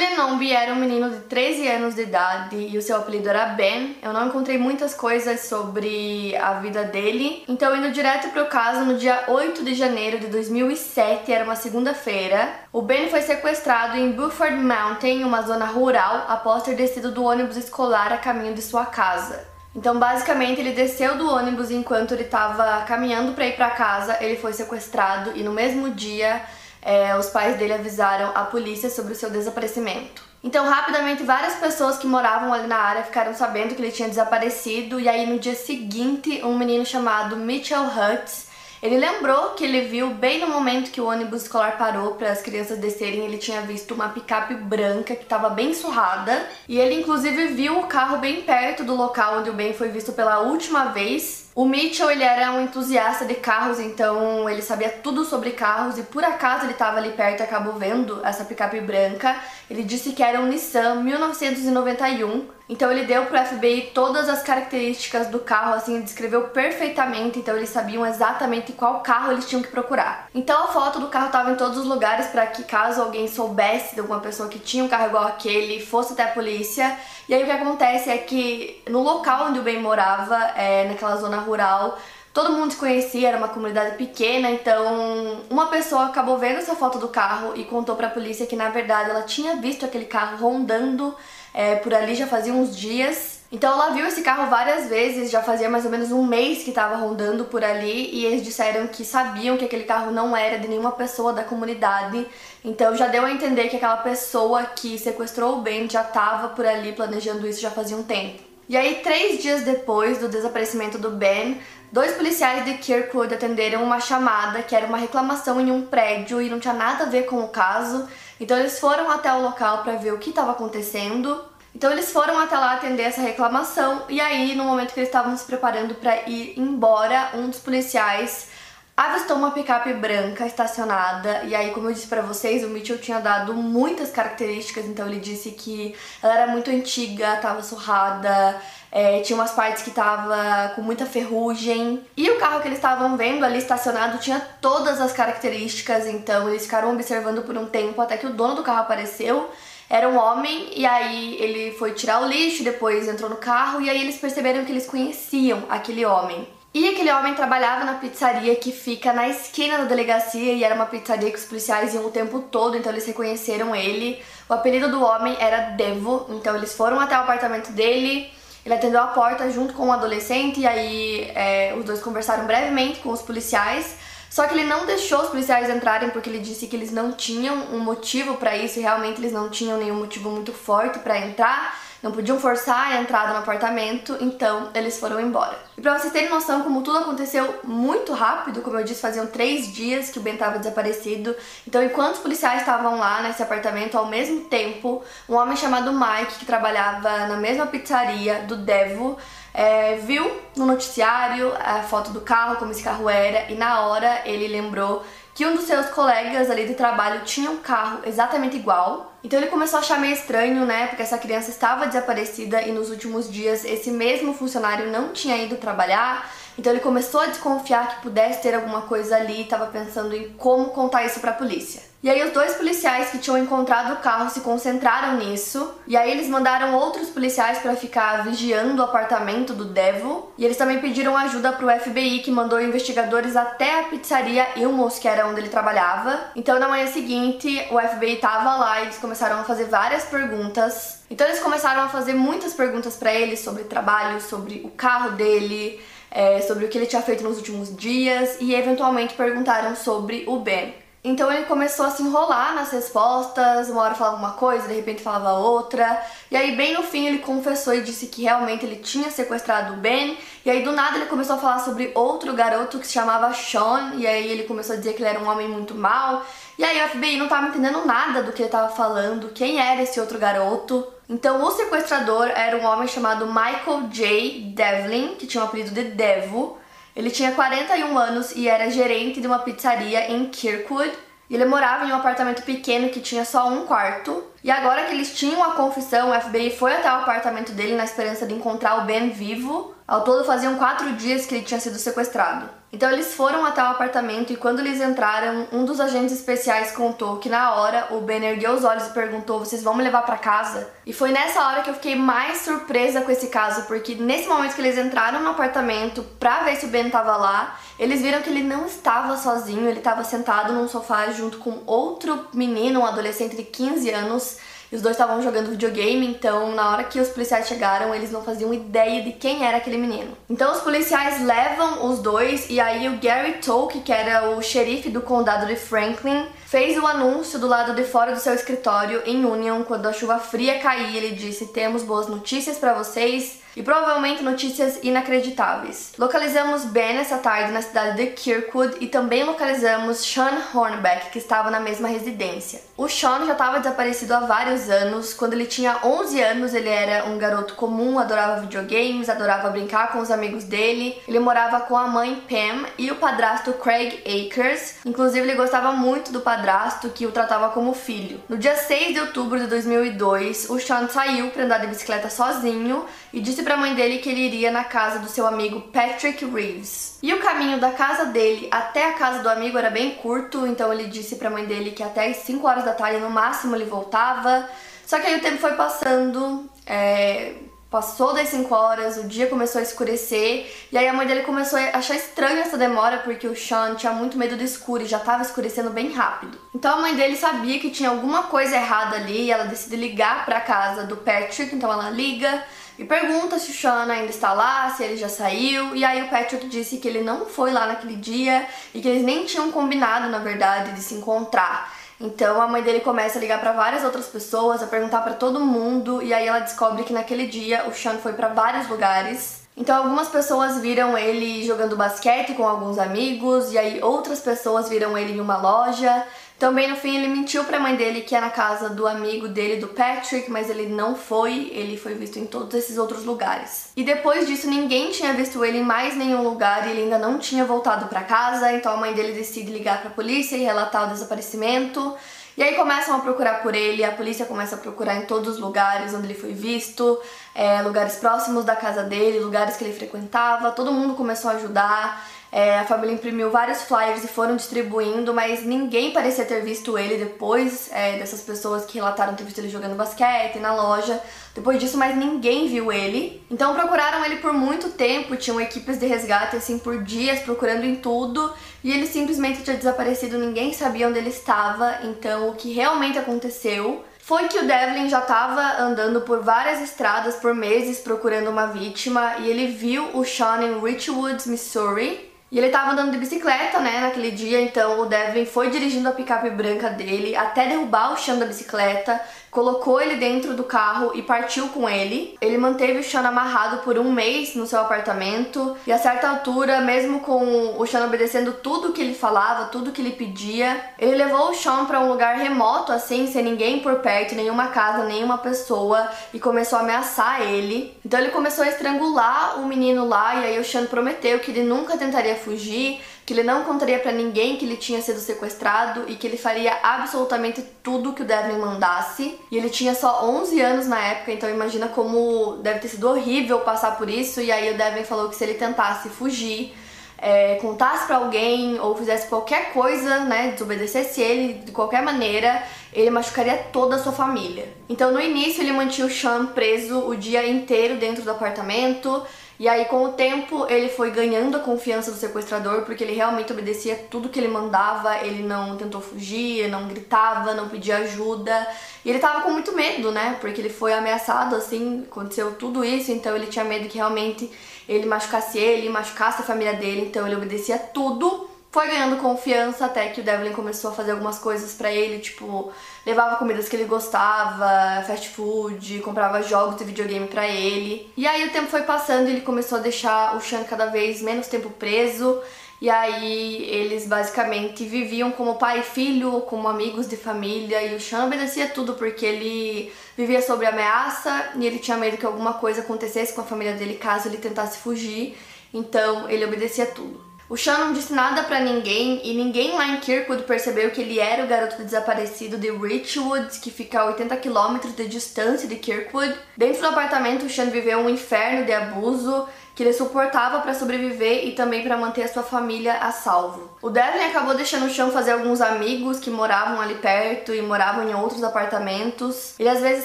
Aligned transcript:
William 0.00 0.16
Nombi 0.16 0.50
era 0.50 0.72
um 0.72 0.76
menino 0.76 1.10
de 1.10 1.18
13 1.26 1.68
anos 1.68 1.94
de 1.94 2.00
idade 2.00 2.56
e 2.56 2.78
o 2.78 2.80
seu 2.80 2.96
apelido 2.96 3.28
era 3.28 3.48
Ben. 3.48 3.98
Eu 4.02 4.14
não 4.14 4.28
encontrei 4.28 4.56
muitas 4.56 4.94
coisas 4.94 5.40
sobre 5.40 6.34
a 6.36 6.54
vida 6.54 6.84
dele, 6.84 7.44
então 7.46 7.76
indo 7.76 7.92
direto 7.92 8.30
para 8.30 8.42
o 8.44 8.46
caso, 8.46 8.86
no 8.86 8.96
dia 8.96 9.24
8 9.28 9.62
de 9.62 9.74
janeiro 9.74 10.18
de 10.18 10.28
2007, 10.28 11.30
era 11.30 11.44
uma 11.44 11.54
segunda-feira, 11.54 12.50
o 12.72 12.80
Ben 12.80 13.10
foi 13.10 13.20
sequestrado 13.20 13.98
em 13.98 14.12
Buford 14.12 14.56
Mountain, 14.56 15.22
uma 15.22 15.42
zona 15.42 15.66
rural, 15.66 16.24
após 16.28 16.62
ter 16.62 16.76
descido 16.76 17.12
do 17.12 17.22
ônibus 17.22 17.58
escolar 17.58 18.10
a 18.10 18.16
caminho 18.16 18.54
de 18.54 18.62
sua 18.62 18.86
casa. 18.86 19.46
Então, 19.76 19.98
basicamente, 19.98 20.62
ele 20.62 20.72
desceu 20.72 21.18
do 21.18 21.30
ônibus 21.30 21.70
enquanto 21.70 22.14
ele 22.14 22.22
estava 22.22 22.84
caminhando 22.86 23.34
para 23.34 23.46
ir 23.46 23.54
para 23.54 23.68
casa, 23.68 24.16
ele 24.18 24.38
foi 24.38 24.54
sequestrado 24.54 25.32
e 25.36 25.42
no 25.42 25.52
mesmo 25.52 25.90
dia 25.90 26.40
é, 26.82 27.16
os 27.16 27.26
pais 27.26 27.56
dele 27.58 27.74
avisaram 27.74 28.32
a 28.34 28.44
polícia 28.44 28.90
sobre 28.90 29.12
o 29.12 29.16
seu 29.16 29.30
desaparecimento. 29.30 30.22
Então, 30.42 30.66
rapidamente, 30.66 31.22
várias 31.22 31.56
pessoas 31.56 31.98
que 31.98 32.06
moravam 32.06 32.52
ali 32.52 32.66
na 32.66 32.78
área 32.78 33.02
ficaram 33.02 33.34
sabendo 33.34 33.74
que 33.74 33.82
ele 33.82 33.92
tinha 33.92 34.08
desaparecido, 34.08 34.98
e 34.98 35.08
aí 35.08 35.26
no 35.26 35.38
dia 35.38 35.54
seguinte, 35.54 36.42
um 36.42 36.56
menino 36.56 36.86
chamado 36.86 37.36
Mitchell 37.36 37.82
Hutz 37.82 38.50
ele 38.82 38.96
lembrou 38.96 39.50
que 39.50 39.62
ele 39.62 39.82
viu 39.82 40.08
bem 40.08 40.40
no 40.40 40.48
momento 40.48 40.90
que 40.90 41.02
o 41.02 41.06
ônibus 41.06 41.42
escolar 41.42 41.76
parou 41.76 42.14
para 42.14 42.32
as 42.32 42.40
crianças 42.40 42.78
descerem, 42.78 43.26
ele 43.26 43.36
tinha 43.36 43.60
visto 43.60 43.92
uma 43.92 44.08
picape 44.08 44.54
branca 44.54 45.14
que 45.14 45.22
estava 45.22 45.50
bem 45.50 45.74
surrada, 45.74 46.46
e 46.66 46.78
ele 46.78 46.94
inclusive 46.94 47.48
viu 47.48 47.78
o 47.78 47.86
carro 47.86 48.16
bem 48.16 48.40
perto 48.40 48.82
do 48.82 48.94
local 48.94 49.40
onde 49.40 49.50
o 49.50 49.52
Ben 49.52 49.74
foi 49.74 49.90
visto 49.90 50.12
pela 50.12 50.40
última 50.40 50.86
vez. 50.86 51.49
O 51.54 51.64
Mitchell 51.64 52.10
ele 52.10 52.22
era 52.22 52.52
um 52.52 52.62
entusiasta 52.62 53.24
de 53.24 53.34
carros, 53.34 53.80
então 53.80 54.48
ele 54.48 54.62
sabia 54.62 54.88
tudo 54.88 55.24
sobre 55.24 55.50
carros 55.50 55.98
e 55.98 56.02
por 56.04 56.22
acaso 56.22 56.64
ele 56.64 56.72
estava 56.72 56.98
ali 56.98 57.10
perto 57.10 57.40
e 57.40 57.42
acabou 57.42 57.74
vendo 57.74 58.24
essa 58.24 58.44
picape 58.44 58.80
branca. 58.80 59.36
Ele 59.68 59.82
disse 59.82 60.12
que 60.12 60.22
era 60.22 60.40
um 60.40 60.46
Nissan 60.46 61.02
1991 61.02 62.60
então 62.70 62.88
ele 62.92 63.04
deu 63.04 63.26
pro 63.26 63.36
FBI 63.36 63.90
todas 63.92 64.28
as 64.28 64.44
características 64.44 65.26
do 65.26 65.40
carro, 65.40 65.74
assim, 65.74 66.00
descreveu 66.02 66.50
perfeitamente, 66.50 67.40
então 67.40 67.56
eles 67.56 67.68
sabiam 67.68 68.06
exatamente 68.06 68.72
qual 68.72 69.00
carro 69.00 69.32
eles 69.32 69.48
tinham 69.48 69.60
que 69.60 69.68
procurar. 69.68 70.28
Então 70.32 70.62
a 70.62 70.68
foto 70.68 71.00
do 71.00 71.08
carro 71.08 71.26
estava 71.26 71.50
em 71.50 71.56
todos 71.56 71.78
os 71.78 71.84
lugares 71.84 72.28
para 72.28 72.46
que 72.46 72.62
caso 72.62 73.02
alguém 73.02 73.26
soubesse 73.26 73.94
de 73.94 74.00
alguma 74.00 74.20
pessoa 74.20 74.48
que 74.48 74.60
tinha 74.60 74.84
um 74.84 74.88
carro 74.88 75.08
igual 75.08 75.26
aquele, 75.26 75.84
fosse 75.84 76.12
até 76.12 76.22
a 76.22 76.28
polícia. 76.28 76.96
E 77.28 77.34
aí 77.34 77.42
o 77.42 77.46
que 77.46 77.50
acontece 77.50 78.08
é 78.08 78.18
que 78.18 78.80
no 78.88 79.02
local 79.02 79.48
onde 79.48 79.58
o 79.58 79.62
Ben 79.62 79.80
morava, 79.80 80.36
é, 80.56 80.86
naquela 80.88 81.16
zona 81.16 81.38
rural, 81.40 81.98
Todo 82.32 82.52
mundo 82.52 82.70
se 82.70 82.76
conhecia, 82.76 83.26
era 83.26 83.36
uma 83.36 83.48
comunidade 83.48 83.96
pequena, 83.96 84.50
então 84.52 85.40
uma 85.50 85.66
pessoa 85.66 86.06
acabou 86.06 86.38
vendo 86.38 86.58
essa 86.58 86.76
foto 86.76 86.96
do 86.96 87.08
carro 87.08 87.54
e 87.56 87.64
contou 87.64 87.96
para 87.96 88.06
a 88.06 88.10
polícia 88.10 88.46
que 88.46 88.54
na 88.54 88.68
verdade 88.70 89.10
ela 89.10 89.22
tinha 89.22 89.56
visto 89.56 89.84
aquele 89.84 90.04
carro 90.04 90.36
rondando 90.36 91.12
é, 91.52 91.74
por 91.74 91.92
ali 91.92 92.14
já 92.14 92.28
fazia 92.28 92.52
uns 92.52 92.76
dias. 92.76 93.40
Então 93.50 93.72
ela 93.72 93.90
viu 93.90 94.06
esse 94.06 94.22
carro 94.22 94.48
várias 94.48 94.88
vezes, 94.88 95.28
já 95.28 95.42
fazia 95.42 95.68
mais 95.68 95.84
ou 95.84 95.90
menos 95.90 96.12
um 96.12 96.24
mês 96.24 96.62
que 96.62 96.70
estava 96.70 96.94
rondando 96.94 97.46
por 97.46 97.64
ali 97.64 98.14
e 98.14 98.24
eles 98.24 98.44
disseram 98.44 98.86
que 98.86 99.04
sabiam 99.04 99.56
que 99.56 99.64
aquele 99.64 99.82
carro 99.82 100.12
não 100.12 100.36
era 100.36 100.56
de 100.56 100.68
nenhuma 100.68 100.92
pessoa 100.92 101.32
da 101.32 101.42
comunidade. 101.42 102.28
Então 102.64 102.94
já 102.94 103.08
deu 103.08 103.24
a 103.24 103.32
entender 103.32 103.68
que 103.68 103.76
aquela 103.76 103.96
pessoa 103.96 104.62
que 104.62 104.96
sequestrou 104.96 105.58
o 105.58 105.62
Ben 105.62 105.90
já 105.90 106.02
estava 106.02 106.50
por 106.50 106.64
ali 106.64 106.92
planejando 106.92 107.44
isso 107.48 107.60
já 107.60 107.72
fazia 107.72 107.96
um 107.96 108.04
tempo. 108.04 108.49
E 108.70 108.76
aí, 108.76 109.00
três 109.02 109.42
dias 109.42 109.62
depois 109.62 110.18
do 110.18 110.28
desaparecimento 110.28 110.96
do 110.96 111.10
Ben, 111.10 111.60
dois 111.90 112.12
policiais 112.12 112.64
de 112.64 112.74
Kirkwood 112.74 113.34
atenderam 113.34 113.82
uma 113.82 113.98
chamada 113.98 114.62
que 114.62 114.76
era 114.76 114.86
uma 114.86 114.96
reclamação 114.96 115.60
em 115.60 115.72
um 115.72 115.84
prédio 115.84 116.40
e 116.40 116.48
não 116.48 116.60
tinha 116.60 116.72
nada 116.72 117.02
a 117.02 117.08
ver 117.08 117.24
com 117.24 117.42
o 117.42 117.48
caso. 117.48 118.08
Então 118.38 118.56
eles 118.56 118.78
foram 118.78 119.10
até 119.10 119.32
o 119.32 119.42
local 119.42 119.82
para 119.82 119.96
ver 119.96 120.14
o 120.14 120.18
que 120.18 120.30
estava 120.30 120.52
acontecendo. 120.52 121.44
Então 121.74 121.90
eles 121.90 122.12
foram 122.12 122.38
até 122.38 122.56
lá 122.56 122.74
atender 122.74 123.02
essa 123.02 123.20
reclamação 123.20 124.04
e 124.08 124.20
aí 124.20 124.54
no 124.54 124.62
momento 124.62 124.94
que 124.94 125.00
eles 125.00 125.08
estavam 125.08 125.36
se 125.36 125.44
preparando 125.44 125.96
para 125.96 126.28
ir 126.28 126.54
embora, 126.56 127.30
um 127.34 127.50
dos 127.50 127.58
policiais 127.58 128.50
avistou 129.00 129.36
uma 129.36 129.52
picape 129.52 129.94
branca 129.94 130.44
estacionada 130.44 131.44
e 131.44 131.54
aí 131.54 131.70
como 131.70 131.88
eu 131.88 131.94
disse 131.94 132.06
para 132.06 132.20
vocês, 132.20 132.62
o 132.62 132.68
Mitchell 132.68 132.98
tinha 132.98 133.18
dado 133.18 133.54
muitas 133.54 134.10
características, 134.10 134.84
então 134.84 135.06
ele 135.06 135.18
disse 135.18 135.52
que 135.52 135.94
ela 136.22 136.34
era 136.34 136.52
muito 136.52 136.70
antiga, 136.70 137.34
estava 137.34 137.62
surrada, 137.62 138.60
é, 138.92 139.20
tinha 139.20 139.38
umas 139.38 139.52
partes 139.52 139.82
que 139.82 139.90
tava 139.90 140.72
com 140.74 140.82
muita 140.82 141.06
ferrugem. 141.06 142.04
E 142.14 142.28
o 142.28 142.38
carro 142.38 142.60
que 142.60 142.68
eles 142.68 142.78
estavam 142.78 143.16
vendo 143.16 143.42
ali 143.42 143.56
estacionado 143.56 144.18
tinha 144.18 144.38
todas 144.60 145.00
as 145.00 145.12
características, 145.12 146.06
então 146.06 146.48
eles 146.48 146.64
ficaram 146.64 146.92
observando 146.92 147.42
por 147.42 147.56
um 147.56 147.66
tempo 147.66 148.02
até 148.02 148.18
que 148.18 148.26
o 148.26 148.34
dono 148.34 148.56
do 148.56 148.62
carro 148.62 148.80
apareceu. 148.80 149.48
Era 149.88 150.08
um 150.08 150.16
homem, 150.16 150.70
e 150.76 150.84
aí 150.84 151.36
ele 151.40 151.72
foi 151.72 151.92
tirar 151.94 152.22
o 152.22 152.28
lixo, 152.28 152.62
depois 152.62 153.08
entrou 153.08 153.30
no 153.30 153.36
carro, 153.36 153.80
e 153.80 153.88
aí 153.88 154.00
eles 154.00 154.18
perceberam 154.18 154.64
que 154.64 154.70
eles 154.70 154.86
conheciam 154.86 155.64
aquele 155.70 156.04
homem. 156.04 156.46
E 156.72 156.88
aquele 156.88 157.10
homem 157.10 157.34
trabalhava 157.34 157.84
na 157.84 157.94
pizzaria 157.94 158.54
que 158.54 158.70
fica 158.70 159.12
na 159.12 159.28
esquina 159.28 159.78
da 159.78 159.84
delegacia 159.84 160.52
e 160.52 160.62
era 160.62 160.76
uma 160.76 160.86
pizzaria 160.86 161.28
que 161.28 161.36
os 161.36 161.44
policiais 161.44 161.94
iam 161.94 162.06
o 162.06 162.12
tempo 162.12 162.42
todo, 162.42 162.76
então 162.76 162.92
eles 162.92 163.04
reconheceram 163.04 163.74
ele. 163.74 164.22
O 164.48 164.54
apelido 164.54 164.88
do 164.88 165.02
homem 165.02 165.36
era 165.40 165.70
Devo, 165.70 166.26
então 166.28 166.54
eles 166.54 166.72
foram 166.72 167.00
até 167.00 167.16
o 167.16 167.22
apartamento 167.22 167.72
dele, 167.72 168.30
ele 168.64 168.74
atendeu 168.74 169.00
a 169.00 169.08
porta 169.08 169.50
junto 169.50 169.74
com 169.74 169.86
um 169.86 169.92
adolescente 169.92 170.60
e 170.60 170.66
aí 170.66 171.32
é, 171.34 171.74
os 171.76 171.84
dois 171.84 172.00
conversaram 172.00 172.46
brevemente 172.46 173.00
com 173.00 173.10
os 173.10 173.20
policiais. 173.20 173.96
Só 174.30 174.46
que 174.46 174.54
ele 174.54 174.62
não 174.62 174.86
deixou 174.86 175.22
os 175.22 175.28
policiais 175.28 175.68
entrarem 175.68 176.10
porque 176.10 176.30
ele 176.30 176.38
disse 176.38 176.68
que 176.68 176.76
eles 176.76 176.92
não 176.92 177.10
tinham 177.10 177.56
um 177.72 177.80
motivo 177.80 178.36
para 178.36 178.56
isso 178.56 178.78
e 178.78 178.82
realmente 178.82 179.20
eles 179.20 179.32
não 179.32 179.48
tinham 179.48 179.76
nenhum 179.76 179.96
motivo 179.96 180.30
muito 180.30 180.52
forte 180.52 181.00
para 181.00 181.18
entrar 181.18 181.76
não 182.02 182.12
podiam 182.12 182.38
forçar 182.40 182.92
a 182.92 183.00
entrada 183.00 183.32
no 183.32 183.38
apartamento, 183.38 184.16
então 184.20 184.70
eles 184.74 184.98
foram 184.98 185.20
embora. 185.20 185.58
E 185.76 185.80
pra 185.80 185.98
vocês 185.98 186.12
terem 186.12 186.30
noção 186.30 186.62
como 186.62 186.82
tudo 186.82 186.98
aconteceu 186.98 187.60
muito 187.64 188.12
rápido, 188.12 188.62
como 188.62 188.78
eu 188.78 188.84
disse, 188.84 189.00
faziam 189.00 189.26
três 189.26 189.72
dias 189.72 190.10
que 190.10 190.18
o 190.18 190.22
Ben 190.22 190.34
estava 190.34 190.58
desaparecido. 190.58 191.34
Então, 191.66 191.82
enquanto 191.82 192.14
os 192.14 192.20
policiais 192.20 192.60
estavam 192.60 192.98
lá 192.98 193.22
nesse 193.22 193.42
apartamento, 193.42 193.98
ao 193.98 194.06
mesmo 194.06 194.40
tempo, 194.42 195.02
um 195.28 195.34
homem 195.34 195.56
chamado 195.56 195.92
Mike, 195.92 196.38
que 196.38 196.46
trabalhava 196.46 197.26
na 197.26 197.36
mesma 197.36 197.66
pizzaria 197.66 198.42
do 198.42 198.56
Devo, 198.56 199.18
é, 199.52 199.96
viu 199.96 200.30
no 200.56 200.64
noticiário 200.64 201.52
a 201.58 201.82
foto 201.82 202.12
do 202.12 202.20
carro, 202.20 202.56
como 202.56 202.70
esse 202.70 202.82
carro 202.82 203.08
era, 203.08 203.50
e 203.50 203.54
na 203.54 203.80
hora 203.80 204.22
ele 204.24 204.46
lembrou 204.46 205.04
que 205.40 205.46
um 205.46 205.56
dos 205.56 205.64
seus 205.64 205.86
colegas 205.86 206.50
ali 206.50 206.66
de 206.66 206.74
trabalho 206.74 207.22
tinha 207.24 207.50
um 207.50 207.56
carro 207.56 208.00
exatamente 208.04 208.56
igual. 208.56 209.14
Então 209.24 209.38
ele 209.38 209.48
começou 209.48 209.78
a 209.78 209.80
achar 209.80 209.98
meio 209.98 210.12
estranho, 210.12 210.66
né? 210.66 210.88
Porque 210.88 211.02
essa 211.02 211.16
criança 211.16 211.48
estava 211.48 211.86
desaparecida 211.86 212.60
e 212.60 212.70
nos 212.70 212.90
últimos 212.90 213.32
dias 213.32 213.64
esse 213.64 213.90
mesmo 213.90 214.34
funcionário 214.34 214.92
não 214.92 215.14
tinha 215.14 215.38
ido 215.38 215.56
trabalhar. 215.56 216.30
Então 216.58 216.70
ele 216.70 216.82
começou 216.82 217.22
a 217.22 217.26
desconfiar 217.28 217.88
que 217.88 218.02
pudesse 218.02 218.42
ter 218.42 218.54
alguma 218.54 218.82
coisa 218.82 219.16
ali 219.16 219.38
e 219.38 219.42
estava 219.44 219.64
pensando 219.68 220.14
em 220.14 220.28
como 220.34 220.72
contar 220.72 221.06
isso 221.06 221.20
para 221.20 221.30
a 221.30 221.34
polícia. 221.34 221.89
E 222.02 222.08
aí 222.08 222.26
os 222.26 222.32
dois 222.32 222.54
policiais 222.54 223.10
que 223.10 223.18
tinham 223.18 223.36
encontrado 223.36 223.92
o 223.92 223.96
carro 223.96 224.30
se 224.30 224.40
concentraram 224.40 225.18
nisso. 225.18 225.74
E 225.86 225.98
aí 225.98 226.10
eles 226.10 226.28
mandaram 226.28 226.74
outros 226.74 227.10
policiais 227.10 227.58
para 227.58 227.76
ficar 227.76 228.24
vigiando 228.24 228.80
o 228.80 228.84
apartamento 228.84 229.52
do 229.52 229.66
Devo. 229.66 230.32
E 230.38 230.44
eles 230.44 230.56
também 230.56 230.80
pediram 230.80 231.14
ajuda 231.14 231.52
pro 231.52 231.68
FBI, 231.68 232.20
que 232.20 232.30
mandou 232.30 232.58
investigadores 232.58 233.36
até 233.36 233.80
a 233.80 233.82
pizzaria 233.84 234.46
Ilmos, 234.56 234.98
que 234.98 235.06
era 235.06 235.26
onde 235.26 235.40
ele 235.40 235.50
trabalhava. 235.50 236.18
Então 236.34 236.58
na 236.58 236.68
manhã 236.68 236.86
seguinte, 236.86 237.48
o 237.70 237.78
FBI 237.78 238.16
tava 238.16 238.56
lá 238.56 238.80
e 238.80 238.84
eles 238.84 238.96
começaram 238.96 239.38
a 239.38 239.44
fazer 239.44 239.64
várias 239.64 240.04
perguntas. 240.04 241.02
Então 241.10 241.26
eles 241.26 241.40
começaram 241.40 241.82
a 241.82 241.88
fazer 241.88 242.14
muitas 242.14 242.54
perguntas 242.54 242.96
para 242.96 243.12
ele 243.12 243.36
sobre 243.36 243.64
trabalho, 243.64 244.22
sobre 244.22 244.62
o 244.64 244.70
carro 244.70 245.10
dele, 245.10 245.78
é, 246.10 246.40
sobre 246.40 246.64
o 246.64 246.68
que 246.68 246.78
ele 246.78 246.86
tinha 246.86 247.02
feito 247.02 247.22
nos 247.22 247.36
últimos 247.36 247.76
dias 247.76 248.38
e 248.40 248.54
eventualmente 248.54 249.12
perguntaram 249.12 249.76
sobre 249.76 250.24
o 250.26 250.38
Ben. 250.38 250.74
Então 251.02 251.32
ele 251.32 251.46
começou 251.46 251.86
a 251.86 251.90
se 251.90 252.02
enrolar 252.02 252.54
nas 252.54 252.70
respostas, 252.72 253.70
uma 253.70 253.80
hora 253.80 253.94
falava 253.94 254.16
uma 254.16 254.32
coisa, 254.32 254.68
de 254.68 254.74
repente 254.74 255.02
falava 255.02 255.32
outra. 255.32 255.98
E 256.30 256.36
aí 256.36 256.54
bem 256.54 256.74
no 256.74 256.82
fim 256.82 257.06
ele 257.06 257.20
confessou 257.20 257.72
e 257.72 257.80
disse 257.80 258.08
que 258.08 258.24
realmente 258.24 258.66
ele 258.66 258.76
tinha 258.76 259.10
sequestrado 259.10 259.72
o 259.72 259.76
Ben. 259.78 260.18
E 260.44 260.50
aí 260.50 260.62
do 260.62 260.72
nada 260.72 260.98
ele 260.98 261.06
começou 261.06 261.36
a 261.36 261.38
falar 261.38 261.60
sobre 261.60 261.90
outro 261.94 262.34
garoto 262.34 262.78
que 262.78 262.86
se 262.86 262.92
chamava 262.92 263.32
Sean, 263.32 263.94
e 263.96 264.06
aí 264.06 264.28
ele 264.28 264.42
começou 264.42 264.74
a 264.74 264.78
dizer 264.78 264.92
que 264.92 265.00
ele 265.02 265.08
era 265.08 265.20
um 265.20 265.28
homem 265.28 265.48
muito 265.48 265.74
mau. 265.74 266.22
E 266.58 266.64
aí 266.64 266.84
o 266.84 266.88
FBI 266.90 267.16
não 267.16 267.28
tava 267.28 267.48
entendendo 267.48 267.86
nada 267.86 268.22
do 268.22 268.32
que 268.32 268.42
ele 268.42 268.50
tava 268.50 268.68
falando, 268.68 269.30
quem 269.30 269.58
era 269.58 269.80
esse 269.80 269.98
outro 269.98 270.18
garoto. 270.18 270.86
Então 271.08 271.42
o 271.42 271.50
sequestrador 271.50 272.26
era 272.28 272.58
um 272.58 272.66
homem 272.66 272.86
chamado 272.86 273.26
Michael 273.26 273.88
J. 273.90 274.52
Devlin, 274.54 275.14
que 275.14 275.26
tinha 275.26 275.42
o 275.42 275.46
apelido 275.46 275.70
de 275.70 275.84
Devo. 275.84 276.58
Ele 276.94 277.10
tinha 277.10 277.32
41 277.32 277.96
anos 277.96 278.32
e 278.32 278.48
era 278.48 278.70
gerente 278.70 279.20
de 279.20 279.26
uma 279.26 279.38
pizzaria 279.38 280.10
em 280.10 280.26
Kirkwood. 280.26 280.92
Ele 281.30 281.44
morava 281.44 281.84
em 281.84 281.92
um 281.92 281.96
apartamento 281.96 282.42
pequeno 282.42 282.88
que 282.88 283.00
tinha 283.00 283.24
só 283.24 283.48
um 283.48 283.64
quarto. 283.64 284.24
E 284.42 284.50
agora 284.50 284.84
que 284.84 284.92
eles 284.92 285.16
tinham 285.16 285.44
a 285.44 285.52
confissão, 285.52 286.10
o 286.10 286.20
FBI 286.20 286.50
foi 286.50 286.74
até 286.74 286.90
o 286.90 286.96
apartamento 286.96 287.52
dele 287.52 287.76
na 287.76 287.84
esperança 287.84 288.26
de 288.26 288.34
encontrar 288.34 288.82
o 288.82 288.84
Ben 288.84 289.10
vivo. 289.10 289.74
Ao 289.90 290.02
todo 290.02 290.24
faziam 290.24 290.54
quatro 290.54 290.92
dias 290.92 291.26
que 291.26 291.34
ele 291.34 291.44
tinha 291.44 291.58
sido 291.58 291.76
sequestrado. 291.76 292.48
Então 292.72 292.88
eles 292.88 293.12
foram 293.12 293.44
até 293.44 293.60
o 293.60 293.66
apartamento 293.66 294.32
e 294.32 294.36
quando 294.36 294.60
eles 294.60 294.80
entraram, 294.80 295.48
um 295.52 295.64
dos 295.64 295.80
agentes 295.80 296.14
especiais 296.14 296.70
contou 296.70 297.16
que 297.16 297.28
na 297.28 297.54
hora 297.54 297.88
o 297.90 298.00
Ben 298.00 298.22
ergueu 298.24 298.52
os 298.52 298.62
olhos 298.62 298.86
e 298.86 298.90
perguntou: 298.90 299.40
"Vocês 299.40 299.64
vão 299.64 299.74
me 299.74 299.82
levar 299.82 300.02
para 300.02 300.16
casa?". 300.16 300.70
E 300.86 300.92
foi 300.92 301.10
nessa 301.10 301.44
hora 301.44 301.62
que 301.62 301.70
eu 301.70 301.74
fiquei 301.74 301.96
mais 301.96 302.42
surpresa 302.42 303.00
com 303.00 303.10
esse 303.10 303.26
caso, 303.26 303.62
porque 303.62 303.96
nesse 303.96 304.28
momento 304.28 304.54
que 304.54 304.60
eles 304.60 304.78
entraram 304.78 305.24
no 305.24 305.30
apartamento 305.30 306.04
para 306.20 306.44
ver 306.44 306.54
se 306.54 306.66
o 306.66 306.68
Ben 306.68 306.88
tava 306.88 307.16
lá, 307.16 307.58
eles 307.76 308.00
viram 308.00 308.22
que 308.22 308.30
ele 308.30 308.44
não 308.44 308.66
estava 308.66 309.16
sozinho, 309.16 309.68
ele 309.68 309.80
estava 309.80 310.04
sentado 310.04 310.52
num 310.52 310.68
sofá 310.68 311.10
junto 311.10 311.38
com 311.38 311.64
outro 311.66 312.28
menino, 312.32 312.78
um 312.78 312.86
adolescente 312.86 313.34
de 313.34 313.42
15 313.42 313.90
anos 313.90 314.38
e 314.70 314.76
os 314.76 314.82
dois 314.82 314.94
estavam 314.94 315.22
jogando 315.22 315.50
videogame, 315.50 316.06
então 316.06 316.54
na 316.54 316.70
hora 316.70 316.84
que 316.84 317.00
os 317.00 317.08
policiais 317.08 317.48
chegaram, 317.48 317.94
eles 317.94 318.10
não 318.10 318.22
faziam 318.22 318.54
ideia 318.54 319.02
de 319.02 319.12
quem 319.12 319.44
era 319.44 319.56
aquele 319.56 319.76
menino. 319.76 320.16
Então 320.28 320.52
os 320.52 320.60
policiais 320.60 321.24
levam 321.24 321.90
os 321.90 321.98
dois 321.98 322.48
e 322.48 322.60
aí 322.60 322.88
o 322.88 322.98
Gary 322.98 323.34
Tolk, 323.44 323.80
que 323.80 323.92
era 323.92 324.30
o 324.30 324.42
xerife 324.42 324.88
do 324.88 325.00
condado 325.00 325.46
de 325.46 325.56
Franklin, 325.56 326.26
fez 326.46 326.78
o 326.78 326.86
anúncio 326.86 327.38
do 327.38 327.48
lado 327.48 327.74
de 327.74 327.84
fora 327.84 328.12
do 328.12 328.20
seu 328.20 328.34
escritório 328.34 329.02
em 329.06 329.24
Union 329.24 329.64
quando 329.64 329.86
a 329.86 329.92
chuva 329.92 330.18
fria 330.18 330.58
caía. 330.60 330.98
Ele 330.98 331.16
disse: 331.16 331.46
"Temos 331.48 331.82
boas 331.82 332.06
notícias 332.06 332.58
para 332.58 332.74
vocês 332.74 333.40
e 333.56 333.62
provavelmente 333.62 334.22
notícias 334.22 334.78
inacreditáveis. 334.82 335.92
Localizamos 335.98 336.64
Ben 336.64 336.98
essa 336.98 337.18
tarde 337.18 337.52
na 337.52 337.62
cidade 337.62 337.96
de 337.96 338.06
Kirkwood 338.12 338.76
e 338.80 338.86
também 338.86 339.24
localizamos 339.24 339.98
Sean 339.98 340.38
Hornbeck, 340.54 341.10
que 341.10 341.18
estava 341.18 341.50
na 341.50 341.60
mesma 341.60 341.88
residência. 341.88 342.62
O 342.76 342.88
Sean 342.88 343.26
já 343.26 343.32
estava 343.32 343.58
desaparecido 343.58 344.14
há 344.14 344.20
vários 344.20 344.70
anos. 344.70 345.12
Quando 345.12 345.34
ele 345.34 345.46
tinha 345.46 345.78
11 345.84 346.22
anos, 346.22 346.54
ele 346.54 346.68
era 346.68 347.06
um 347.06 347.18
garoto 347.18 347.54
comum, 347.54 347.98
adorava 347.98 348.40
videogames, 348.40 349.08
adorava 349.08 349.50
brincar 349.50 349.92
com 349.92 349.98
os 349.98 350.10
amigos 350.10 350.44
dele. 350.44 350.96
Ele 351.06 351.18
morava 351.18 351.60
com 351.60 351.76
a 351.76 351.86
mãe 351.86 352.22
Pam 352.28 352.66
e 352.78 352.90
o 352.90 352.96
padrasto 352.96 353.52
Craig 353.52 354.02
Akers. 354.06 354.76
Inclusive, 354.86 355.26
ele 355.26 355.34
gostava 355.34 355.72
muito 355.72 356.10
do 356.10 356.20
padrasto, 356.20 356.88
que 356.88 357.06
o 357.06 357.12
tratava 357.12 357.50
como 357.50 357.74
filho. 357.74 358.22
No 358.28 358.38
dia 358.38 358.56
6 358.56 358.94
de 358.94 359.00
outubro 359.00 359.38
de 359.38 359.46
2002, 359.46 360.48
o 360.48 360.58
Sean 360.58 360.88
saiu 360.88 361.30
para 361.30 361.44
andar 361.44 361.58
de 361.58 361.66
bicicleta 361.66 362.08
sozinho 362.08 362.86
e 363.12 363.20
disse 363.20 363.39
para 363.42 363.54
a 363.54 363.56
mãe 363.56 363.74
dele 363.74 363.98
que 363.98 364.08
ele 364.08 364.20
iria 364.20 364.50
na 364.50 364.64
casa 364.64 364.98
do 364.98 365.08
seu 365.08 365.26
amigo 365.26 365.60
Patrick 365.72 366.24
Reeves. 366.24 366.98
E 367.02 367.12
o 367.12 367.20
caminho 367.20 367.58
da 367.58 367.70
casa 367.70 368.06
dele 368.06 368.48
até 368.50 368.88
a 368.88 368.94
casa 368.94 369.22
do 369.22 369.28
amigo 369.28 369.58
era 369.58 369.70
bem 369.70 369.92
curto, 369.96 370.46
então 370.46 370.72
ele 370.72 370.84
disse 370.84 371.16
para 371.16 371.28
a 371.28 371.30
mãe 371.30 371.44
dele 371.44 371.70
que 371.70 371.82
até 371.82 372.08
as 372.08 372.18
5 372.18 372.46
horas 372.46 372.64
da 372.64 372.72
tarde 372.72 373.00
no 373.00 373.10
máximo 373.10 373.56
ele 373.56 373.64
voltava. 373.64 374.48
Só 374.86 374.98
que 374.98 375.06
aí 375.06 375.16
o 375.16 375.20
tempo 375.20 375.38
foi 375.38 375.52
passando, 375.52 376.48
é, 376.66 377.34
Passou 377.70 378.12
das 378.12 378.28
5 378.30 378.52
horas, 378.52 378.96
o 378.96 379.04
dia 379.04 379.28
começou 379.28 379.60
a 379.60 379.62
escurecer, 379.62 380.52
e 380.72 380.76
aí 380.76 380.88
a 380.88 380.92
mãe 380.92 381.06
dele 381.06 381.22
começou 381.22 381.56
a 381.56 381.78
achar 381.78 381.94
estranho 381.94 382.40
essa 382.40 382.58
demora 382.58 382.98
porque 382.98 383.28
o 383.28 383.36
Sean 383.36 383.76
tinha 383.76 383.92
muito 383.92 384.18
medo 384.18 384.36
do 384.36 384.42
escuro 384.42 384.82
e 384.82 384.86
já 384.86 384.96
estava 384.96 385.22
escurecendo 385.22 385.70
bem 385.70 385.92
rápido. 385.92 386.36
Então 386.52 386.78
a 386.78 386.80
mãe 386.80 386.96
dele 386.96 387.14
sabia 387.14 387.60
que 387.60 387.70
tinha 387.70 387.90
alguma 387.90 388.24
coisa 388.24 388.56
errada 388.56 388.96
ali 388.96 389.26
e 389.26 389.30
ela 389.30 389.44
decide 389.44 389.76
ligar 389.76 390.24
para 390.24 390.40
casa 390.40 390.82
do 390.82 390.96
Patrick, 390.96 391.54
então 391.54 391.72
ela 391.72 391.90
liga 391.90 392.42
e 392.80 392.84
pergunta 392.86 393.38
se 393.38 393.50
o 393.50 393.54
Sean 393.54 393.84
ainda 393.92 394.08
está 394.08 394.32
lá, 394.32 394.70
se 394.70 394.82
ele 394.82 394.96
já 394.96 395.08
saiu, 395.10 395.76
e 395.76 395.84
aí 395.84 396.00
o 396.00 396.08
Patrick 396.08 396.48
disse 396.48 396.78
que 396.78 396.88
ele 396.88 397.02
não 397.02 397.26
foi 397.26 397.52
lá 397.52 397.66
naquele 397.66 397.94
dia 397.94 398.46
e 398.72 398.80
que 398.80 398.88
eles 398.88 399.04
nem 399.04 399.26
tinham 399.26 399.52
combinado, 399.52 400.08
na 400.08 400.18
verdade, 400.18 400.72
de 400.72 400.80
se 400.80 400.94
encontrar. 400.94 401.74
Então 402.00 402.40
a 402.40 402.48
mãe 402.48 402.62
dele 402.62 402.80
começa 402.80 403.18
a 403.18 403.20
ligar 403.20 403.38
para 403.38 403.52
várias 403.52 403.84
outras 403.84 404.06
pessoas, 404.06 404.62
a 404.62 404.66
perguntar 404.66 405.02
para 405.02 405.12
todo 405.12 405.40
mundo, 405.40 406.02
e 406.02 406.14
aí 406.14 406.26
ela 406.26 406.38
descobre 406.38 406.82
que 406.84 406.92
naquele 406.94 407.26
dia 407.26 407.68
o 407.68 407.74
Sean 407.74 407.98
foi 407.98 408.14
para 408.14 408.28
vários 408.28 408.66
lugares. 408.66 409.42
Então 409.54 409.76
algumas 409.76 410.08
pessoas 410.08 410.58
viram 410.58 410.96
ele 410.96 411.44
jogando 411.44 411.76
basquete 411.76 412.32
com 412.32 412.48
alguns 412.48 412.78
amigos, 412.78 413.52
e 413.52 413.58
aí 413.58 413.82
outras 413.82 414.20
pessoas 414.20 414.70
viram 414.70 414.96
ele 414.96 415.12
em 415.12 415.20
uma 415.20 415.36
loja. 415.36 416.06
Também 416.40 416.70
no 416.70 416.74
fim 416.74 416.96
ele 416.96 417.08
mentiu 417.08 417.44
para 417.44 417.58
a 417.58 417.60
mãe 417.60 417.76
dele 417.76 418.00
que 418.00 418.16
é 418.16 418.20
na 418.20 418.30
casa 418.30 418.70
do 418.70 418.88
amigo 418.88 419.28
dele, 419.28 419.60
do 419.60 419.68
Patrick, 419.68 420.30
mas 420.30 420.48
ele 420.48 420.68
não 420.68 420.96
foi, 420.96 421.50
ele 421.52 421.76
foi 421.76 421.92
visto 421.92 422.18
em 422.18 422.24
todos 422.24 422.54
esses 422.54 422.78
outros 422.78 423.04
lugares. 423.04 423.68
E 423.76 423.84
depois 423.84 424.26
disso 424.26 424.48
ninguém 424.48 424.90
tinha 424.90 425.12
visto 425.12 425.44
ele 425.44 425.58
em 425.58 425.62
mais 425.62 425.94
nenhum 425.94 426.22
lugar 426.22 426.66
e 426.66 426.70
ele 426.70 426.84
ainda 426.84 426.98
não 426.98 427.18
tinha 427.18 427.44
voltado 427.44 427.88
para 427.88 428.00
casa, 428.04 428.50
então 428.54 428.72
a 428.72 428.76
mãe 428.78 428.94
dele 428.94 429.12
decide 429.12 429.52
ligar 429.52 429.82
para 429.82 429.90
a 429.90 429.92
polícia 429.92 430.34
e 430.34 430.42
relatar 430.42 430.86
o 430.86 430.90
desaparecimento. 430.90 431.94
E 432.38 432.42
aí 432.42 432.54
começam 432.54 432.96
a 432.96 433.00
procurar 433.00 433.42
por 433.42 433.54
ele, 433.54 433.84
a 433.84 433.92
polícia 433.92 434.24
começa 434.24 434.54
a 434.54 434.58
procurar 434.58 434.96
em 434.96 435.04
todos 435.04 435.34
os 435.34 435.38
lugares 435.38 435.92
onde 435.92 436.06
ele 436.06 436.14
foi 436.14 436.32
visto, 436.32 436.98
é, 437.34 437.60
lugares 437.60 437.96
próximos 437.96 438.46
da 438.46 438.56
casa 438.56 438.82
dele, 438.82 439.18
lugares 439.18 439.58
que 439.58 439.64
ele 439.64 439.74
frequentava, 439.74 440.50
todo 440.52 440.72
mundo 440.72 440.94
começou 440.94 441.30
a 441.30 441.34
ajudar. 441.34 442.02
É, 442.32 442.60
a 442.60 442.64
família 442.64 442.94
imprimiu 442.94 443.28
vários 443.30 443.62
flyers 443.62 444.04
e 444.04 444.08
foram 444.08 444.36
distribuindo, 444.36 445.12
mas 445.12 445.44
ninguém 445.44 445.92
parecia 445.92 446.24
ter 446.24 446.42
visto 446.42 446.78
ele 446.78 446.96
depois 446.96 447.68
é, 447.72 447.98
dessas 447.98 448.20
pessoas 448.20 448.64
que 448.64 448.78
relataram 448.78 449.14
ter 449.14 449.24
visto 449.24 449.38
ele 449.38 449.48
jogando 449.48 449.74
basquete 449.74 450.38
na 450.38 450.54
loja. 450.54 451.00
Depois 451.34 451.58
disso, 451.58 451.76
mais 451.76 451.96
ninguém 451.96 452.48
viu 452.48 452.72
ele. 452.72 453.20
Então 453.28 453.54
procuraram 453.54 454.04
ele 454.04 454.16
por 454.16 454.32
muito 454.32 454.70
tempo, 454.70 455.16
tinham 455.16 455.40
equipes 455.40 455.78
de 455.78 455.86
resgate 455.86 456.36
assim 456.36 456.58
por 456.58 456.82
dias 456.82 457.18
procurando 457.20 457.64
em 457.64 457.76
tudo 457.76 458.32
e 458.62 458.70
ele 458.70 458.86
simplesmente 458.86 459.42
tinha 459.42 459.56
desaparecido, 459.56 460.18
ninguém 460.18 460.52
sabia 460.52 460.86
onde 460.86 460.98
ele 460.98 461.10
estava. 461.10 461.78
Então 461.82 462.28
o 462.28 462.34
que 462.34 462.52
realmente 462.52 462.98
aconteceu 462.98 463.84
foi 463.98 464.28
que 464.28 464.38
o 464.38 464.46
Devlin 464.46 464.88
já 464.88 465.00
estava 465.00 465.62
andando 465.62 466.00
por 466.02 466.22
várias 466.22 466.60
estradas 466.60 467.16
por 467.16 467.34
meses 467.34 467.78
procurando 467.78 468.30
uma 468.30 468.46
vítima 468.46 469.16
e 469.18 469.28
ele 469.28 469.48
viu 469.48 469.96
o 469.96 470.04
Sean 470.04 470.42
em 470.42 470.60
Richwoods, 470.60 471.26
Missouri, 471.26 472.09
e 472.30 472.38
ele 472.38 472.50
tava 472.50 472.72
andando 472.72 472.92
de 472.92 472.98
bicicleta, 472.98 473.58
né, 473.58 473.80
naquele 473.80 474.10
dia, 474.12 474.40
então 474.40 474.80
o 474.80 474.86
Devin 474.86 475.26
foi 475.26 475.50
dirigindo 475.50 475.88
a 475.88 475.92
picape 475.92 476.30
branca 476.30 476.70
dele 476.70 477.16
até 477.16 477.48
derrubar 477.48 477.92
o 477.92 477.96
chão 477.96 478.18
da 478.18 478.26
bicicleta, 478.26 479.00
colocou 479.30 479.80
ele 479.80 479.96
dentro 479.96 480.34
do 480.34 480.44
carro 480.44 480.92
e 480.94 481.02
partiu 481.02 481.48
com 481.48 481.68
ele. 481.68 482.16
Ele 482.20 482.36
manteve 482.36 482.80
o 482.80 482.82
Sean 482.82 483.06
amarrado 483.06 483.58
por 483.58 483.78
um 483.78 483.92
mês 483.92 484.34
no 484.34 484.46
seu 484.46 484.60
apartamento 484.60 485.56
e 485.66 485.72
a 485.72 485.78
certa 485.78 486.08
altura, 486.08 486.60
mesmo 486.60 487.00
com 487.00 487.56
o 487.58 487.66
Sean 487.66 487.84
obedecendo 487.84 488.32
tudo 488.32 488.72
que 488.72 488.80
ele 488.80 488.94
falava, 488.94 489.46
tudo 489.46 489.72
que 489.72 489.80
ele 489.80 489.92
pedia, 489.92 490.60
ele 490.78 490.96
levou 490.96 491.30
o 491.30 491.34
Sean 491.34 491.64
para 491.64 491.80
um 491.80 491.88
lugar 491.88 492.16
remoto, 492.16 492.72
assim, 492.72 493.06
sem 493.06 493.22
ninguém 493.22 493.60
por 493.60 493.76
perto, 493.76 494.14
nenhuma 494.14 494.48
casa, 494.48 494.84
nenhuma 494.84 495.18
pessoa 495.18 495.88
e 496.12 496.18
começou 496.18 496.58
a 496.58 496.62
ameaçar 496.62 497.22
ele. 497.22 497.76
Então 497.84 498.00
ele 498.00 498.10
começou 498.10 498.44
a 498.44 498.48
estrangular 498.48 499.40
o 499.40 499.46
menino 499.46 499.86
lá 499.86 500.16
e 500.16 500.24
aí 500.24 500.40
o 500.40 500.44
Sean 500.44 500.66
prometeu 500.66 501.18
que 501.20 501.30
ele 501.30 501.42
nunca 501.42 501.76
tentaria 501.76 502.16
fugir, 502.16 502.80
que 503.10 503.14
ele 503.14 503.24
não 503.24 503.42
contaria 503.42 503.80
para 503.80 503.90
ninguém 503.90 504.36
que 504.36 504.44
ele 504.44 504.56
tinha 504.56 504.80
sido 504.80 505.00
sequestrado 505.00 505.86
e 505.88 505.96
que 505.96 506.06
ele 506.06 506.16
faria 506.16 506.56
absolutamente 506.62 507.42
tudo 507.60 507.92
que 507.92 508.02
o 508.02 508.04
Devlin 508.04 508.38
mandasse. 508.38 509.18
E 509.32 509.36
ele 509.36 509.50
tinha 509.50 509.74
só 509.74 510.08
11 510.08 510.40
anos 510.40 510.68
na 510.68 510.78
época, 510.78 511.10
então 511.10 511.28
imagina 511.28 511.66
como 511.66 512.36
deve 512.36 512.60
ter 512.60 512.68
sido 512.68 512.88
horrível 512.88 513.40
passar 513.40 513.76
por 513.76 513.90
isso. 513.90 514.20
E 514.20 514.30
aí 514.30 514.54
o 514.54 514.56
Devlin 514.56 514.84
falou 514.84 515.08
que 515.08 515.16
se 515.16 515.24
ele 515.24 515.34
tentasse 515.34 515.88
fugir, 515.88 516.54
é, 516.98 517.34
contasse 517.42 517.88
para 517.88 517.96
alguém 517.96 518.60
ou 518.60 518.76
fizesse 518.76 519.08
qualquer 519.08 519.52
coisa, 519.52 520.04
né, 520.04 520.30
desobedecesse 520.30 521.02
ele 521.02 521.32
de 521.32 521.50
qualquer 521.50 521.82
maneira, 521.82 522.44
ele 522.72 522.90
machucaria 522.90 523.36
toda 523.52 523.74
a 523.74 523.78
sua 523.80 523.90
família. 523.92 524.46
Então 524.68 524.92
no 524.92 525.00
início 525.00 525.42
ele 525.42 525.50
mantinha 525.50 525.84
o 525.84 525.90
Sean 525.90 526.26
preso 526.26 526.78
o 526.86 526.94
dia 526.94 527.28
inteiro 527.28 527.74
dentro 527.74 528.04
do 528.04 528.10
apartamento. 528.12 529.02
E 529.40 529.48
aí, 529.48 529.64
com 529.64 529.84
o 529.84 529.92
tempo, 529.94 530.46
ele 530.50 530.68
foi 530.68 530.90
ganhando 530.90 531.34
a 531.34 531.40
confiança 531.40 531.90
do 531.90 531.96
sequestrador, 531.96 532.66
porque 532.66 532.84
ele 532.84 532.92
realmente 532.92 533.32
obedecia 533.32 533.74
tudo 533.74 534.10
que 534.10 534.20
ele 534.20 534.28
mandava, 534.28 534.98
ele 534.98 535.22
não 535.22 535.56
tentou 535.56 535.80
fugir, 535.80 536.46
não 536.50 536.68
gritava, 536.68 537.32
não 537.32 537.48
pedia 537.48 537.78
ajuda. 537.78 538.46
E 538.84 538.90
ele 538.90 538.98
tava 538.98 539.22
com 539.22 539.30
muito 539.30 539.56
medo, 539.56 539.90
né? 539.90 540.18
Porque 540.20 540.42
ele 540.42 540.50
foi 540.50 540.74
ameaçado, 540.74 541.34
assim, 541.34 541.86
aconteceu 541.90 542.34
tudo 542.34 542.62
isso, 542.62 542.92
então 542.92 543.16
ele 543.16 543.28
tinha 543.28 543.42
medo 543.42 543.66
que 543.66 543.78
realmente 543.78 544.30
ele 544.68 544.84
machucasse 544.84 545.38
ele, 545.38 545.70
machucasse 545.70 546.20
a 546.20 546.24
família 546.26 546.52
dele, 546.52 546.82
então 546.82 547.06
ele 547.06 547.16
obedecia 547.16 547.58
tudo 547.58 548.29
foi 548.50 548.66
ganhando 548.66 548.96
confiança 548.96 549.66
até 549.66 549.88
que 549.90 550.00
o 550.00 550.04
Devlin 550.04 550.32
começou 550.32 550.70
a 550.70 550.74
fazer 550.74 550.90
algumas 550.90 551.18
coisas 551.18 551.54
para 551.54 551.72
ele, 551.72 552.00
tipo, 552.00 552.52
levava 552.84 553.16
comidas 553.16 553.48
que 553.48 553.54
ele 553.54 553.64
gostava, 553.64 554.82
fast 554.84 555.08
food, 555.10 555.78
comprava 555.80 556.20
jogos 556.22 556.56
de 556.56 556.64
videogame 556.64 557.06
para 557.06 557.28
ele. 557.28 557.92
E 557.96 558.08
aí 558.08 558.26
o 558.26 558.32
tempo 558.32 558.48
foi 558.48 558.62
passando 558.62 559.08
e 559.08 559.12
ele 559.12 559.20
começou 559.20 559.58
a 559.58 559.60
deixar 559.60 560.16
o 560.16 560.20
Sean 560.20 560.42
cada 560.42 560.66
vez 560.66 561.00
menos 561.00 561.28
tempo 561.28 561.48
preso. 561.50 562.20
E 562.60 562.68
aí 562.68 563.44
eles 563.48 563.86
basicamente 563.86 564.64
viviam 564.64 565.12
como 565.12 565.36
pai 565.36 565.60
e 565.60 565.62
filho, 565.62 566.20
como 566.22 566.48
amigos 566.48 566.88
de 566.88 566.96
família, 566.96 567.62
e 567.62 567.74
o 567.74 567.80
Sean 567.80 568.04
obedecia 568.04 568.48
tudo 568.48 568.74
porque 568.74 569.06
ele 569.06 569.72
vivia 569.96 570.20
sob 570.20 570.44
ameaça 570.44 571.30
e 571.36 571.46
ele 571.46 571.58
tinha 571.58 571.76
medo 571.76 571.96
que 571.96 572.04
alguma 572.04 572.34
coisa 572.34 572.62
acontecesse 572.62 573.14
com 573.14 573.20
a 573.20 573.24
família 573.24 573.54
dele 573.54 573.76
caso 573.76 574.08
ele 574.08 574.18
tentasse 574.18 574.58
fugir. 574.58 575.16
Então 575.54 576.10
ele 576.10 576.24
obedecia 576.24 576.66
tudo. 576.66 577.09
O 577.30 577.36
Sean 577.36 577.58
não 577.58 577.72
disse 577.72 577.92
nada 577.92 578.24
para 578.24 578.40
ninguém 578.40 579.00
e 579.04 579.14
ninguém 579.14 579.56
lá 579.56 579.68
em 579.68 579.78
Kirkwood 579.78 580.24
percebeu 580.24 580.68
que 580.72 580.80
ele 580.80 580.98
era 580.98 581.24
o 581.24 581.28
garoto 581.28 581.62
desaparecido 581.62 582.36
de 582.36 582.50
Richwood, 582.50 583.38
que 583.38 583.52
fica 583.52 583.78
a 583.82 583.84
80 583.84 584.16
km 584.16 584.58
de 584.74 584.88
distância 584.88 585.46
de 585.46 585.54
Kirkwood. 585.54 586.12
Dentro 586.36 586.60
do 586.60 586.66
apartamento, 586.66 587.24
o 587.26 587.30
Sean 587.30 587.44
viveu 587.44 587.78
um 587.78 587.88
inferno 587.88 588.44
de 588.44 588.52
abuso, 588.52 589.28
que 589.60 589.64
ele 589.64 589.74
suportava 589.74 590.40
para 590.40 590.54
sobreviver 590.54 591.26
e 591.26 591.32
também 591.32 591.62
para 591.62 591.76
manter 591.76 592.04
a 592.04 592.08
sua 592.08 592.22
família 592.22 592.78
a 592.78 592.90
salvo. 592.92 593.50
O 593.60 593.68
Devlin 593.68 594.04
acabou 594.04 594.32
deixando 594.32 594.64
o 594.64 594.70
chão 594.70 594.90
fazer 594.90 595.10
alguns 595.10 595.42
amigos 595.42 596.00
que 596.00 596.08
moravam 596.08 596.62
ali 596.62 596.76
perto 596.76 597.34
e 597.34 597.42
moravam 597.42 597.86
em 597.86 597.94
outros 597.94 598.24
apartamentos. 598.24 599.34
Ele 599.38 599.50
às 599.50 599.60
vezes 599.60 599.84